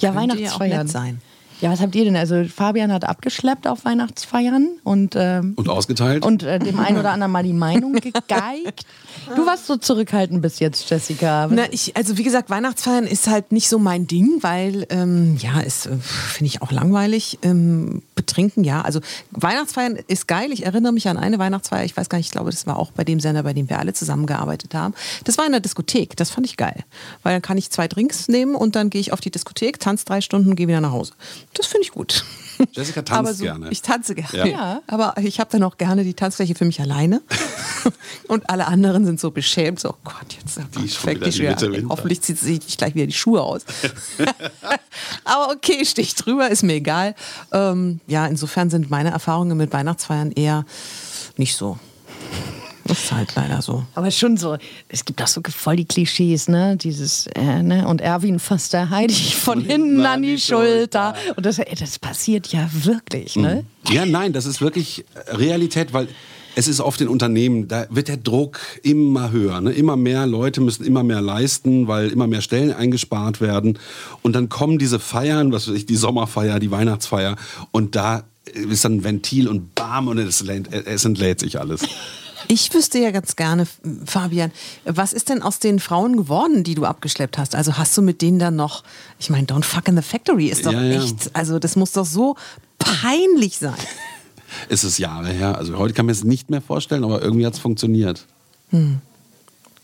Ja, 0.00 0.12
Könnte 0.12 0.38
ja 0.38 0.50
auch 0.52 0.60
Weihnachtsfeiern. 0.60 0.78
nett 0.86 0.90
sein. 0.90 1.20
Ja, 1.60 1.70
was 1.70 1.80
habt 1.80 1.94
ihr 1.94 2.04
denn? 2.04 2.16
Also 2.16 2.44
Fabian 2.44 2.92
hat 2.92 3.04
abgeschleppt 3.04 3.66
auf 3.66 3.84
Weihnachtsfeiern 3.84 4.68
und, 4.84 5.14
ähm, 5.16 5.54
Und 5.56 5.68
ausgeteilt? 5.68 6.24
und 6.24 6.42
äh, 6.42 6.58
dem 6.58 6.78
einen 6.78 6.98
oder 6.98 7.10
anderen 7.10 7.32
mal 7.32 7.42
die 7.42 7.52
Meinung 7.52 7.92
gegeigt. 7.94 8.86
Du 9.34 9.44
warst 9.46 9.66
so 9.66 9.76
zurückhaltend 9.76 10.40
bis 10.40 10.60
jetzt, 10.60 10.88
Jessica. 10.88 11.48
Na, 11.50 11.64
ich, 11.70 11.96
also 11.96 12.16
wie 12.16 12.22
gesagt, 12.22 12.50
Weihnachtsfeiern 12.50 13.04
ist 13.04 13.26
halt 13.26 13.52
nicht 13.52 13.68
so 13.68 13.78
mein 13.78 14.06
Ding, 14.06 14.38
weil 14.42 14.86
ähm, 14.90 15.36
ja, 15.40 15.60
ist 15.60 15.86
äh, 15.86 15.96
finde 15.98 16.46
ich 16.46 16.62
auch 16.62 16.70
langweilig. 16.72 17.38
Ähm, 17.42 18.02
betrinken, 18.14 18.64
ja. 18.64 18.82
Also 18.82 19.00
Weihnachtsfeiern 19.30 19.96
ist 20.08 20.28
geil. 20.28 20.52
Ich 20.52 20.66
erinnere 20.66 20.92
mich 20.92 21.08
an 21.08 21.16
eine 21.16 21.38
Weihnachtsfeier. 21.38 21.84
Ich 21.84 21.96
weiß 21.96 22.08
gar 22.08 22.18
nicht, 22.18 22.26
ich 22.26 22.32
glaube, 22.32 22.50
das 22.50 22.66
war 22.66 22.76
auch 22.76 22.90
bei 22.92 23.04
dem 23.04 23.20
Sender, 23.20 23.42
bei 23.42 23.52
dem 23.52 23.68
wir 23.70 23.78
alle 23.78 23.92
zusammengearbeitet 23.92 24.74
haben. 24.74 24.94
Das 25.24 25.38
war 25.38 25.46
in 25.46 25.52
der 25.52 25.60
Diskothek. 25.60 26.16
Das 26.16 26.30
fand 26.30 26.46
ich 26.46 26.56
geil, 26.56 26.84
weil 27.22 27.34
dann 27.34 27.42
kann 27.42 27.56
ich 27.58 27.70
zwei 27.70 27.88
Drinks 27.88 28.28
nehmen 28.28 28.54
und 28.54 28.76
dann 28.76 28.90
gehe 28.90 29.00
ich 29.00 29.12
auf 29.12 29.20
die 29.20 29.30
Diskothek, 29.30 29.78
tanze 29.80 30.04
drei 30.04 30.20
Stunden, 30.20 30.56
gehe 30.56 30.68
wieder 30.68 30.80
nach 30.80 30.92
Hause. 30.92 31.12
Das 31.54 31.66
finde 31.66 31.84
ich 31.84 31.92
gut. 31.92 32.24
Jessica 32.72 33.02
tanzt 33.02 33.18
Aber 33.18 33.34
so, 33.34 33.44
gerne. 33.44 33.70
Ich 33.70 33.82
tanze 33.82 34.14
gerne. 34.14 34.36
Ja. 34.36 34.46
Ja. 34.46 34.82
Aber 34.86 35.14
ich 35.18 35.38
habe 35.40 35.50
dann 35.50 35.62
auch 35.62 35.76
gerne 35.76 36.04
die 36.04 36.14
Tanzfläche 36.14 36.54
für 36.54 36.64
mich 36.64 36.80
alleine. 36.80 37.22
Und 38.28 38.50
alle 38.50 38.66
anderen 38.66 39.04
sind 39.04 39.20
so 39.20 39.30
beschämt. 39.30 39.80
So, 39.80 39.90
oh 39.90 39.96
Gott, 40.04 40.34
jetzt 40.40 40.58
oh 40.58 40.62
Die 40.74 40.80
Gott, 40.80 40.80
die 40.80 41.18
die 41.20 41.32
Schwer 41.32 41.50
Mitte 41.50 41.66
an. 41.66 41.72
Winter. 41.72 41.88
Hoffentlich 41.90 42.20
zieht 42.20 42.38
sie 42.38 42.56
sich 42.56 42.76
gleich 42.76 42.94
wieder 42.94 43.06
die 43.06 43.12
Schuhe 43.12 43.42
aus. 43.42 43.62
Aber 45.24 45.52
okay, 45.52 45.84
stich 45.84 46.14
drüber, 46.14 46.48
ist 46.50 46.62
mir 46.62 46.74
egal. 46.74 47.14
Ähm, 47.52 48.00
ja, 48.06 48.26
insofern 48.26 48.70
sind 48.70 48.90
meine 48.90 49.10
Erfahrungen 49.10 49.56
mit 49.56 49.72
Weihnachtsfeiern 49.72 50.32
eher 50.32 50.64
nicht 51.36 51.56
so. 51.56 51.78
Das 52.88 53.04
ist 53.04 53.12
halt 53.12 53.34
leider 53.36 53.60
so. 53.60 53.84
Aber 53.94 54.10
schon 54.10 54.36
so, 54.36 54.56
es 54.88 55.04
gibt 55.04 55.22
auch 55.22 55.26
so 55.26 55.42
voll 55.48 55.76
die 55.76 55.84
Klischees, 55.84 56.48
ne? 56.48 56.76
Dieses, 56.76 57.26
äh, 57.28 57.62
ne? 57.62 57.86
Und 57.86 58.00
Erwin 58.00 58.38
fasst 58.38 58.72
der 58.72 58.88
Heidi 58.88 59.14
von 59.14 59.60
hinten 59.60 60.04
an 60.04 60.22
die 60.22 60.38
Schulter. 60.38 61.14
Und 61.36 61.44
das, 61.44 61.58
ey, 61.58 61.74
das 61.78 61.98
passiert 61.98 62.48
ja 62.48 62.68
wirklich, 62.72 63.36
ne? 63.36 63.64
Ja, 63.88 64.06
nein, 64.06 64.32
das 64.32 64.46
ist 64.46 64.60
wirklich 64.60 65.04
Realität, 65.28 65.92
weil 65.92 66.08
es 66.54 66.66
ist 66.66 66.80
oft 66.80 67.00
in 67.00 67.08
Unternehmen, 67.08 67.68
da 67.68 67.86
wird 67.90 68.08
der 68.08 68.16
Druck 68.16 68.58
immer 68.82 69.30
höher. 69.30 69.60
Ne? 69.60 69.70
Immer 69.70 69.96
mehr 69.96 70.26
Leute 70.26 70.60
müssen 70.60 70.84
immer 70.84 71.04
mehr 71.04 71.20
leisten, 71.20 71.86
weil 71.86 72.08
immer 72.08 72.26
mehr 72.26 72.40
Stellen 72.40 72.72
eingespart 72.72 73.40
werden. 73.40 73.78
Und 74.22 74.32
dann 74.32 74.48
kommen 74.48 74.78
diese 74.78 74.98
Feiern, 74.98 75.52
was 75.52 75.68
weiß 75.68 75.76
ich, 75.76 75.86
die 75.86 75.94
Sommerfeier, 75.94 76.58
die 76.58 76.72
Weihnachtsfeier. 76.72 77.36
Und 77.70 77.94
da 77.94 78.24
ist 78.44 78.84
dann 78.84 78.96
ein 78.96 79.04
Ventil 79.04 79.46
und 79.46 79.74
bam, 79.74 80.08
und 80.08 80.18
es, 80.18 80.42
es 80.42 81.04
entlädt 81.04 81.38
sich 81.38 81.60
alles. 81.60 81.82
Ich 82.46 82.72
wüsste 82.72 82.98
ja 82.98 83.10
ganz 83.10 83.34
gerne, 83.36 83.66
Fabian, 84.04 84.52
was 84.84 85.12
ist 85.12 85.28
denn 85.28 85.42
aus 85.42 85.58
den 85.58 85.80
Frauen 85.80 86.16
geworden, 86.16 86.62
die 86.62 86.74
du 86.74 86.84
abgeschleppt 86.84 87.36
hast? 87.38 87.54
Also 87.54 87.76
hast 87.76 87.96
du 87.96 88.02
mit 88.02 88.22
denen 88.22 88.38
dann 88.38 88.56
noch, 88.56 88.84
ich 89.18 89.30
meine, 89.30 89.46
Don't 89.46 89.64
Fuck 89.64 89.88
in 89.88 89.96
the 89.96 90.02
Factory 90.02 90.46
ist 90.46 90.64
doch 90.64 90.72
Ja, 90.72 90.82
ja. 90.82 91.02
echt, 91.02 91.34
also 91.34 91.58
das 91.58 91.74
muss 91.76 91.92
doch 91.92 92.06
so 92.06 92.36
peinlich 92.78 93.58
sein. 93.58 93.74
Es 94.70 94.82
ist 94.82 94.96
Jahre 94.96 95.28
her. 95.28 95.58
Also 95.58 95.76
heute 95.76 95.92
kann 95.92 96.06
man 96.06 96.14
es 96.14 96.24
nicht 96.24 96.48
mehr 96.48 96.62
vorstellen, 96.62 97.04
aber 97.04 97.20
irgendwie 97.20 97.44
hat 97.44 97.52
es 97.52 97.58
funktioniert. 97.58 98.24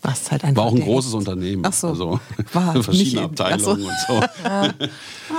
Was 0.05 0.31
halt 0.31 0.43
einfach 0.43 0.61
War 0.63 0.69
auch 0.71 0.75
ein 0.75 0.81
großes 0.81 1.13
Unternehmen. 1.15 1.63
Ach 1.65 1.73
so. 1.73 1.87
Also 1.89 2.19
War 2.53 2.83
verschiedene 2.83 3.21
ach 3.23 3.37
so. 3.37 3.43
Abteilungen 3.43 3.85
und 3.85 3.93
so. 4.07 4.21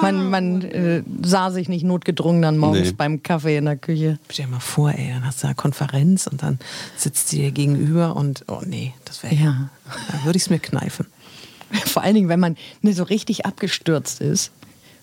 Man, 0.02 0.28
man 0.30 0.62
äh, 0.62 1.02
sah 1.24 1.50
sich 1.50 1.68
nicht 1.68 1.84
notgedrungen 1.84 2.42
dann 2.42 2.58
morgens 2.58 2.88
Nee. 2.88 2.94
beim 2.96 3.22
Kaffee 3.22 3.56
in 3.56 3.66
der 3.66 3.76
Küche. 3.76 4.18
Stell 4.28 4.46
dir 4.46 4.52
mal 4.52 4.60
vor, 4.60 4.90
ey, 4.90 5.10
dann 5.10 5.24
hast 5.24 5.42
du 5.42 5.46
eine 5.46 5.54
Konferenz 5.54 6.26
und 6.26 6.42
dann 6.42 6.58
sitzt 6.96 7.28
sie 7.28 7.38
dir 7.38 7.50
gegenüber 7.52 8.16
und, 8.16 8.44
oh 8.48 8.62
nee, 8.66 8.92
das 9.04 9.22
wäre, 9.22 9.34
Ja. 9.34 9.70
da 10.10 10.24
würde 10.24 10.36
ich 10.36 10.42
es 10.42 10.50
mir 10.50 10.58
kneifen. 10.58 11.06
Vor 11.86 12.02
allen 12.02 12.14
Dingen, 12.14 12.28
wenn 12.28 12.40
man 12.40 12.56
ne, 12.82 12.92
so 12.92 13.02
richtig 13.04 13.46
abgestürzt 13.46 14.20
ist. 14.20 14.50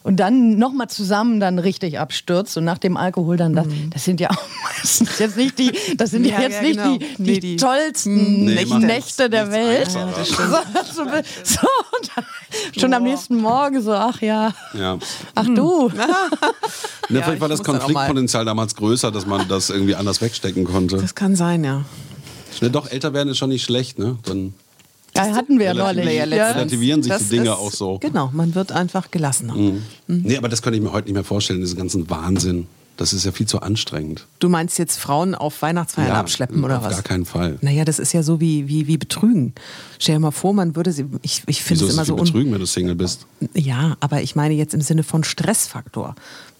Und 0.04 0.18
dann 0.18 0.58
nochmal 0.58 0.90
zusammen 0.90 1.40
dann 1.40 1.60
richtig 1.60 1.98
abstürzt 1.98 2.58
und 2.58 2.66
nach 2.66 2.78
dem 2.78 2.98
Alkohol 2.98 3.38
dann 3.38 3.54
das, 3.54 3.66
das 3.90 4.04
sind 4.04 4.20
ja 4.20 4.32
auch 4.32 4.44
meistens 4.78 5.18
jetzt 5.18 5.38
nicht 5.38 5.58
die, 5.58 5.72
das 5.98 6.12
sind 6.12 6.26
ja, 6.26 6.36
Ja, 6.36 6.42
jetzt 6.42 6.56
ja, 6.56 6.62
nicht 6.62 6.78
genau. 6.78 6.98
die, 6.98 7.00
die, 7.00 7.22
Nee, 7.32 7.40
die- 7.40 7.56
tollsten 7.56 8.44
Nee, 8.46 8.66
Nächte, 8.66 9.30
der 9.30 9.50
Welt. 9.52 9.96
einfacher. 9.96 10.26
so, 10.94 11.04
so, 11.06 11.10
so, 11.44 11.60
und 12.00 12.12
dann 12.16 12.26
schon 12.78 12.94
am 12.94 13.04
nächsten 13.04 13.38
Morgen 13.38 13.82
so, 13.82 13.94
ach 13.94 14.22
ja, 14.22 14.54
Ja. 14.74 14.98
ach 15.36 15.46
du. 15.46 15.88
Ne, 15.90 16.06
Ja, 17.10 17.22
vielleicht 17.24 17.42
war 17.42 17.48
das 17.50 17.64
Konfliktpotenzial 17.64 18.44
damals 18.46 18.76
größer, 18.76 19.12
dass 19.12 19.26
man 19.26 19.48
das 19.48 19.70
irgendwie 19.70 19.96
anders 19.96 20.22
wegstecken 20.22 20.66
konnte. 20.66 20.98
Das 20.98 21.16
kann 21.16 21.36
sein, 21.38 21.64
ja. 21.64 21.86
Ne, 22.62 22.70
doch, 22.70 22.92
älter 22.92 23.14
werden 23.14 23.30
ist 23.30 23.38
schon 23.38 23.50
nicht 23.50 23.64
schlecht, 23.64 24.00
ne? 24.00 24.18
Dann 24.24 24.54
Ja, 25.16 25.36
hatten 25.36 25.60
wir 25.60 25.68
ja 25.68 25.74
neulich. 25.74 26.06
Ja, 26.16 26.24
relativieren 26.24 27.04
sich 27.04 27.12
Das 27.12 27.24
die 27.24 27.30
Dinge 27.38 27.50
ist- 27.52 27.58
auch 27.58 27.72
so. 27.72 28.00
Genau, 28.00 28.30
man 28.34 28.56
wird 28.56 28.72
einfach 28.72 29.12
gelassener. 29.12 29.56
Nee, 30.08 30.38
aber 30.38 30.50
das 30.50 30.62
könnte 30.62 30.78
ich 30.78 30.84
mir 30.84 30.92
heute 30.92 31.08
nicht 31.08 31.14
mehr 31.16 31.24
vorstellen, 31.24 31.60
diesen 31.62 31.78
ganzen 31.78 32.10
Wahnsinn. 32.10 32.68
Das 32.96 33.12
ist 33.12 33.26
ja 33.26 33.32
viel 33.32 33.48
zu 33.48 33.60
anstrengend. 33.60 34.28
Du 34.38 34.50
meinst 34.50 34.78
jetzt 34.78 35.00
Frauen 35.00 35.34
auf 35.34 35.64
Weihnachtsfeiern 35.64 36.10
Ja, 36.10 36.20
abschleppen 36.20 36.64
oder 36.64 36.78
auf 36.78 36.84
was? 36.84 36.94
gar 36.94 37.02
keinen 37.02 37.26
Fall. 37.26 37.58
Naja, 37.62 37.86
das 37.86 37.98
ist 37.98 38.14
ja 38.14 38.22
so 38.22 38.40
wie, 38.40 38.68
wie, 38.68 38.86
wie 38.86 38.98
Betrügen. 38.98 39.54
Stell 39.98 40.16
dir 40.16 40.20
mal 40.20 40.30
vor, 40.30 40.54
man 40.54 40.76
würde 40.76 40.92
sie. 40.92 41.06
Ich, 41.24 41.42
ich 41.48 41.64
finde 41.64 41.86
es 41.86 41.94
immer 41.94 42.06
so 42.06 42.16
betrügen, 42.16 42.52
wenn 42.54 42.60
du 42.60 42.68
Single 42.68 42.94
bist? 42.94 43.26
Ja, 43.56 43.98
aber 44.00 44.22
ich 44.22 44.36
meine 44.36 44.54
jetzt 44.54 44.76
im 44.76 44.82
Sinne 44.82 45.02
von 45.02 45.24
Stressfaktor. 45.24 46.14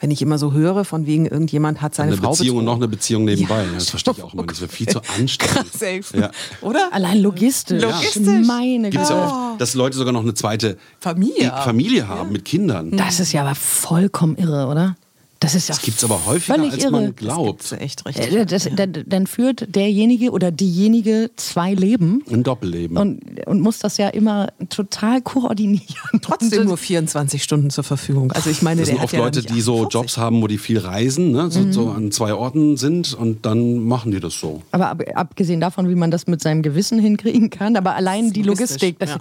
Wenn 0.04 0.12
ich 0.12 0.22
immer 0.22 0.38
so 0.38 0.52
höre, 0.52 0.84
von 0.84 1.06
wegen 1.06 1.26
irgendjemand 1.28 1.82
hat 1.82 1.96
seine 1.96 2.12
Eine 2.12 2.22
Frau 2.22 2.32
Beziehung 2.32 2.58
und 2.58 2.66
noch 2.66 2.76
eine 2.76 2.90
Beziehung 2.90 3.24
nebenbei. 3.24 3.60
Ja, 3.64 3.68
Ja, 3.70 3.74
das 3.76 3.90
verstehe 3.90 4.14
ich 4.18 4.22
auch 4.22 4.34
immer 4.34 4.42
nicht. 4.42 4.52
Das 4.52 4.60
wäre 4.60 4.70
viel 4.70 4.88
zu 4.90 5.00
anstrengend. 5.18 5.72
Krass, 5.72 5.82
ey. 5.82 6.02
Ja. 6.14 6.30
Oder? 6.60 6.90
Allein 6.92 7.22
logistisch. 7.22 7.82
Logistisch. 7.82 8.46
Meine 8.46 8.90
Gibt 8.90 9.02
es 9.02 9.08
Güte. 9.10 9.22
ja 9.22 9.52
oft, 9.52 9.62
dass 9.62 9.76
Leute 9.76 9.96
sogar 9.96 10.12
noch 10.12 10.24
eine 10.24 10.34
zweite 10.34 10.78
Familie. 11.00 11.54
Familie 11.64 12.06
haben 12.10 12.34
mit 12.34 12.44
Kindern. 12.44 12.92
Das 12.98 13.22
ist 13.22 13.32
ja 13.32 13.44
aber 13.44 13.56
vollkommen 13.56 14.36
irre, 14.36 14.68
oder? 14.68 14.98
Das 15.44 15.56
ist 15.56 15.68
ja 15.70 15.76
Das 15.76 15.84
gibt 15.84 15.98
es 15.98 16.04
aber 16.04 16.26
häufiger, 16.26 16.60
als 16.60 16.78
irre. 16.78 16.92
man 16.92 17.16
glaubt. 17.16 17.60
Das 17.62 17.72
ist 17.74 17.82
echt 17.82 18.06
richtig. 18.06 18.34
Äh, 18.34 18.46
Das, 18.46 18.70
dann, 18.76 19.04
dann 19.06 19.28
führt 19.28 19.76
derjenige 19.76 20.32
oder 20.32 20.52
diejenige 20.52 21.32
zwei 21.36 21.74
Leben 21.74 22.24
Ein 22.32 22.44
Doppelleben. 22.44 22.98
und, 22.98 23.46
und 23.46 23.60
muss 23.62 23.80
das 23.80 23.98
ja 23.98 24.08
immer 24.10 24.48
total 24.70 25.22
koordinieren. 25.22 25.84
Trotzdem 26.22 26.66
nur 26.66 26.78
24 26.78 27.44
Stunden 27.44 27.70
zur 27.70 27.84
Verfügung. 27.84 28.32
Also 28.32 28.50
ich 28.50 28.62
meine, 28.62 28.82
das 28.82 28.90
sind 28.90 29.02
oft 29.04 29.14
ja 29.14 29.20
Leute, 29.20 29.42
die 29.44 29.62
so 29.62 29.74
48. 29.86 29.94
Jobs 29.94 30.18
haben, 30.18 30.42
wo 30.42 30.48
die 30.48 30.58
viel 30.58 30.80
reisen, 30.80 31.32
ne? 31.32 31.52
so, 31.52 31.72
so 31.72 31.84
Mhm. 31.88 31.96
an 31.96 32.12
zwei 32.12 32.34
Orten 32.34 32.78
sind 32.78 33.14
und 33.14 33.46
dann 33.46 33.80
machen 33.84 34.12
die 34.12 34.20
das 34.22 34.34
so. 34.40 34.62
Aber 34.72 34.90
ab, 34.92 35.02
abgesehen 35.16 35.60
davon, 35.60 35.90
wie 35.90 35.96
man 35.96 36.10
das 36.10 36.28
mit 36.28 36.42
seinem 36.42 36.62
Gewissen 36.62 37.00
hinkriegen 37.00 37.50
kann, 37.50 37.76
aber 37.76 37.96
allein 37.96 38.32
die 38.32 38.44
Logistisch, 38.44 38.82
Logistik, 38.82 39.00
das, 39.00 39.10
ja. 39.10 39.18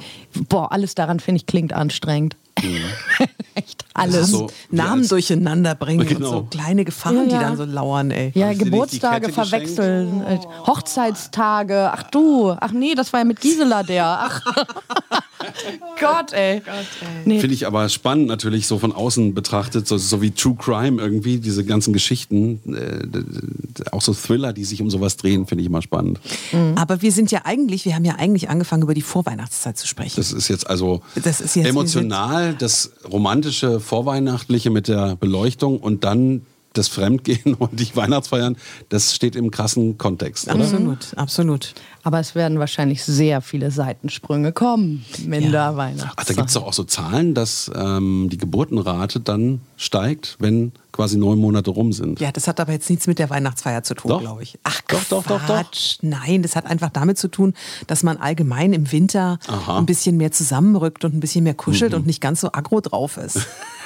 boah, 0.48 0.70
alles 0.72 0.94
daran 0.94 1.18
finde 1.20 1.38
ich 1.38 1.46
klingt 1.46 1.72
anstrengend. 1.72 2.37
Echt 3.55 3.85
alles. 3.95 4.15
Mhm. 4.15 4.19
Das 4.21 4.27
ist 4.27 4.31
so, 4.33 4.47
Namen 4.71 5.09
durcheinander 5.09 5.75
bringen 5.75 6.07
Genau. 6.07 6.27
und 6.29 6.33
so 6.33 6.43
kleine 6.59 6.85
Gefahren, 6.85 7.17
Ja, 7.17 7.25
die 7.25 7.31
ja. 7.33 7.41
dann 7.41 7.57
so 7.57 7.65
lauern, 7.65 8.11
ey. 8.11 8.33
Ja, 8.35 8.53
die 8.53 8.59
Geburtstage 8.59 9.33
verwechseln, 9.33 10.25
äh, 10.27 10.38
Hochzeitstage. 10.67 11.91
Ach 11.93 12.03
du, 12.05 12.55
ach 12.59 12.73
nee, 12.73 12.95
das 12.95 13.12
war 13.12 13.21
ja 13.21 13.25
mit 13.25 13.41
Gisela 13.41 13.83
der. 13.83 14.05
Ach. 14.07 14.41
Gott, 16.01 16.33
ey. 16.33 16.62
Nee, 17.25 17.41
Finde 17.41 17.55
ich 17.55 17.67
aber 17.67 17.88
spannend 17.88 18.27
natürlich 18.29 18.67
so 18.67 18.79
von 18.79 18.93
außen 18.93 19.35
betrachtet, 19.35 19.87
so, 19.87 19.97
so 19.99 20.21
wie 20.23 20.31
True 20.31 20.57
Crime 20.59 21.01
irgendwie, 21.01 21.38
diese 21.38 21.65
ganzen 21.65 21.93
Geschichten, 21.93 22.61
äh, 22.75 23.87
auch 23.93 24.03
so 24.03 24.12
Thriller, 24.15 24.53
die 24.53 24.65
sich 24.65 24.81
um 24.83 24.91
sowas 24.91 25.17
drehen, 25.17 25.47
finde 25.47 25.62
ich 25.62 25.69
immer 25.69 25.83
spannend. 25.83 26.21
Aber 26.77 27.03
wir 27.03 27.12
sind 27.12 27.31
ja 27.31 27.43
eigentlich, 27.45 27.85
wir 27.85 27.95
haben 27.95 28.05
ja 28.05 28.17
eigentlich 28.17 28.49
angefangen, 28.49 28.83
über 28.83 28.95
die 28.95 29.03
Vorweihnachtszeit 29.03 29.77
zu 29.79 29.87
sprechen. 29.87 30.15
Das 30.17 30.33
ist 30.33 30.49
jetzt 30.49 30.69
also 30.69 31.03
Das 31.23 31.41
ist 31.41 31.57
jetzt- 31.57 31.67
emotional, 31.69 32.55
das 32.55 32.93
romantische, 33.11 33.81
vorweihnachtliche 33.81 34.71
mit 34.71 34.88
der 34.88 35.17
Beleuchtung 35.17 35.79
und 35.79 36.05
dann 36.05 36.43
das 36.74 36.88
Fremdgehen 36.88 37.54
und 37.58 37.78
die 37.78 37.94
Weihnachtsfeiern, 37.96 38.56
das 38.88 39.14
steht 39.14 39.37
im 39.37 39.50
krassen 39.50 39.98
Kontext. 39.98 40.46
Oder? 40.48 40.62
Absolut, 40.64 41.16
absolut. 41.16 41.74
aber 42.02 42.18
es 42.20 42.35
werden 42.35 42.58
wahrscheinlich 42.58 43.04
sehr 43.04 43.40
viele 43.40 43.70
Seitensprünge 43.70 44.52
kommen 44.52 45.04
in 45.18 45.52
der 45.52 45.76
Weihnachtszeit. 45.76 46.12
Ach, 46.16 46.24
da 46.24 46.35
gibt 46.35 46.48
es 46.48 46.54
doch 46.54 46.64
auch 46.66 46.72
so 46.72 46.85
Zahlen, 46.85 47.35
dass 47.35 47.70
ähm, 47.74 48.28
die 48.30 48.38
Geburtenrate 48.38 49.20
dann 49.20 49.61
steigt, 49.76 50.37
wenn 50.38 50.72
quasi 50.92 51.16
neun 51.16 51.38
Monate 51.38 51.70
rum 51.70 51.92
sind. 51.92 52.20
Ja, 52.20 52.30
das 52.32 52.46
hat 52.46 52.61
aber 52.61 52.72
jetzt 52.72 52.90
nichts 52.90 53.06
mit 53.06 53.18
der 53.18 53.30
Weihnachtsfeier 53.30 53.82
zu 53.82 53.94
tun, 53.94 54.20
glaube 54.20 54.42
ich. 54.42 54.58
Ach, 54.62 54.80
Doch, 54.88 55.02
doch, 55.04 55.24
doch, 55.24 55.40
doch. 55.40 55.46
Quatsch. 55.46 55.96
Nein, 56.02 56.42
das 56.42 56.54
hat 56.54 56.66
einfach 56.66 56.90
damit 56.90 57.16
zu 57.16 57.28
tun, 57.28 57.54
dass 57.87 58.02
man 58.02 58.18
allgemein 58.18 58.74
im 58.74 58.92
Winter 58.92 59.38
Aha. 59.46 59.78
ein 59.78 59.87
bisschen 59.87 60.18
mehr 60.18 60.32
zusammenrückt 60.32 61.04
und 61.06 61.14
ein 61.14 61.20
bisschen 61.20 61.44
mehr 61.44 61.54
Mhm. 61.54 61.56
kuschelt 61.56 61.94
und 61.94 62.06
nicht 62.06 62.20
ganz 62.20 62.40
so 62.42 62.48
aggro 62.52 62.80
drauf 62.82 63.16
ist. 63.16 63.46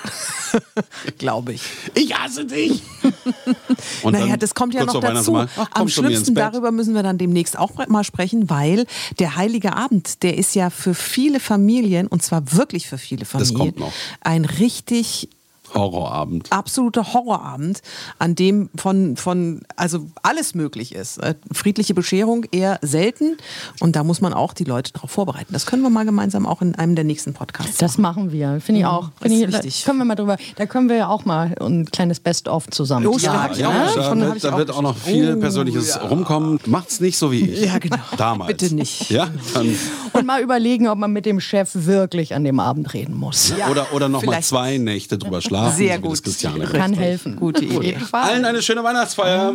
glaube 1.18 1.54
ich. 1.54 1.62
Ich 1.94 2.14
hasse 2.14 2.44
dich! 2.44 2.82
Und 4.02 4.12
naja, 4.12 4.36
das 4.36 4.54
kommt 4.54 4.74
ja 4.74 4.84
noch 4.84 5.00
dazu. 5.00 5.36
Ach, 5.36 5.68
Am 5.72 5.88
schlimmsten 5.88 6.34
darüber 6.34 6.72
müssen 6.72 6.94
wir 6.94 7.02
dann 7.02 7.18
demnächst 7.18 7.58
auch 7.58 7.72
mal 7.88 8.04
sprechen, 8.04 8.48
weil 8.50 8.86
der 9.18 9.36
Heilige 9.36 9.76
Abend, 9.76 10.22
der 10.22 10.36
ist 10.36 10.54
ja 10.54 10.70
für 10.70 10.94
viele 10.94 11.40
Familien, 11.40 12.06
und 12.06 12.22
zwar 12.22 12.52
wirklich 12.52 12.88
für 12.88 12.98
viele 12.98 13.24
Familien, 13.24 13.74
ein 14.20 14.44
richtig 14.44 15.28
Horrorabend. 15.74 16.52
absoluter 16.52 17.12
Horrorabend, 17.12 17.82
an 18.18 18.34
dem 18.34 18.70
von, 18.76 19.16
von 19.16 19.60
also 19.76 20.06
alles 20.22 20.54
möglich 20.54 20.94
ist. 20.94 21.18
Äh, 21.18 21.34
Friedliche 21.52 21.94
Bescherung 21.94 22.44
eher 22.52 22.78
selten 22.82 23.36
und 23.80 23.96
da 23.96 24.04
muss 24.04 24.20
man 24.20 24.32
auch 24.32 24.52
die 24.52 24.64
Leute 24.64 24.92
darauf 24.92 25.10
vorbereiten. 25.10 25.52
Das 25.52 25.66
können 25.66 25.82
wir 25.82 25.90
mal 25.90 26.04
gemeinsam 26.04 26.46
auch 26.46 26.62
in 26.62 26.74
einem 26.74 26.94
der 26.94 27.04
nächsten 27.04 27.34
Podcasts 27.34 27.78
Das 27.78 27.98
machen 27.98 28.32
wir, 28.32 28.60
finde 28.60 28.80
ich 28.80 28.82
Ja, 28.82 28.90
auch. 28.90 29.10
ist 29.22 29.32
ich, 29.32 29.42
da 29.46 29.52
wichtig. 29.52 29.84
können 29.84 29.98
wir 29.98 30.04
mal 30.04 30.14
drüber. 30.14 30.36
Da 30.56 30.66
können 30.66 30.88
wir 30.88 30.96
ja 30.96 31.08
auch 31.08 31.24
mal 31.24 31.54
ein 31.60 31.84
kleines 31.86 32.20
Best-of 32.20 32.68
zusammen. 32.70 33.06
Oh, 33.06 33.18
machen, 33.18 33.50
ich 33.52 33.58
Ja, 33.58 33.72
ne? 33.72 33.88
schon. 33.94 34.20
da 34.20 34.26
hab 34.26 34.34
wird, 34.34 34.44
da 34.44 34.52
auch 34.52 34.58
wird 34.58 34.70
auch 34.70 34.82
noch 34.82 34.96
viel 34.96 35.34
Oh, 35.36 35.40
Persönliches 35.40 36.00
rumkommen. 36.02 36.60
Macht's 36.66 37.00
nicht 37.00 37.18
so 37.18 37.30
wie 37.32 37.40
ich. 37.48 37.62
Ja, 37.64 37.78
genau. 37.78 37.96
Damals. 38.16 38.48
Bitte 38.48 38.74
nicht. 38.74 39.10
Ja, 39.10 39.28
dann, 39.54 39.76
Und 40.16 40.26
mal 40.26 40.40
überlegen, 40.42 40.88
ob 40.88 40.98
man 40.98 41.12
mit 41.12 41.26
dem 41.26 41.40
Chef 41.40 41.70
wirklich 41.74 42.34
an 42.34 42.44
dem 42.44 42.58
Abend 42.60 42.92
reden 42.94 43.14
muss. 43.14 43.52
oder 43.70 43.92
oder 43.92 44.08
noch 44.08 44.22
mal 44.22 44.32
vielleicht. 44.32 44.48
zwei 44.48 44.78
Nächte 44.78 45.18
drüber 45.18 45.40
schlafen. 45.42 45.76
Sehr 45.76 45.96
so 45.96 46.02
gut. 46.02 46.22
Christiane 46.22 46.62
Richtig. 46.62 46.80
Kann 46.80 46.94
helfen. 46.94 47.36
Gute 47.36 47.64
Idee. 47.64 47.96
Allen 48.12 48.44
eine 48.44 48.62
schöne 48.62 48.82
Weihnachtsfeier. 48.82 49.54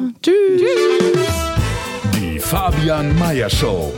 Die 2.15 2.39
Fabian 2.39 3.17
Meyer 3.17 3.49
Show. 3.49 3.91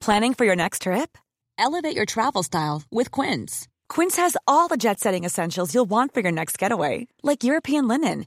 Planning 0.00 0.34
for 0.34 0.44
your 0.44 0.56
next 0.56 0.82
trip? 0.82 1.18
Elevate 1.58 1.96
your 1.96 2.06
travel 2.06 2.42
style 2.42 2.82
with 2.90 3.10
Quince. 3.10 3.66
Quince 3.88 4.16
has 4.16 4.36
all 4.46 4.68
the 4.68 4.76
jet 4.76 5.00
setting 5.00 5.24
essentials 5.24 5.74
you'll 5.74 5.88
want 5.88 6.12
for 6.14 6.20
your 6.20 6.32
next 6.32 6.58
getaway, 6.58 7.06
like 7.22 7.42
European 7.44 7.88
linen, 7.88 8.26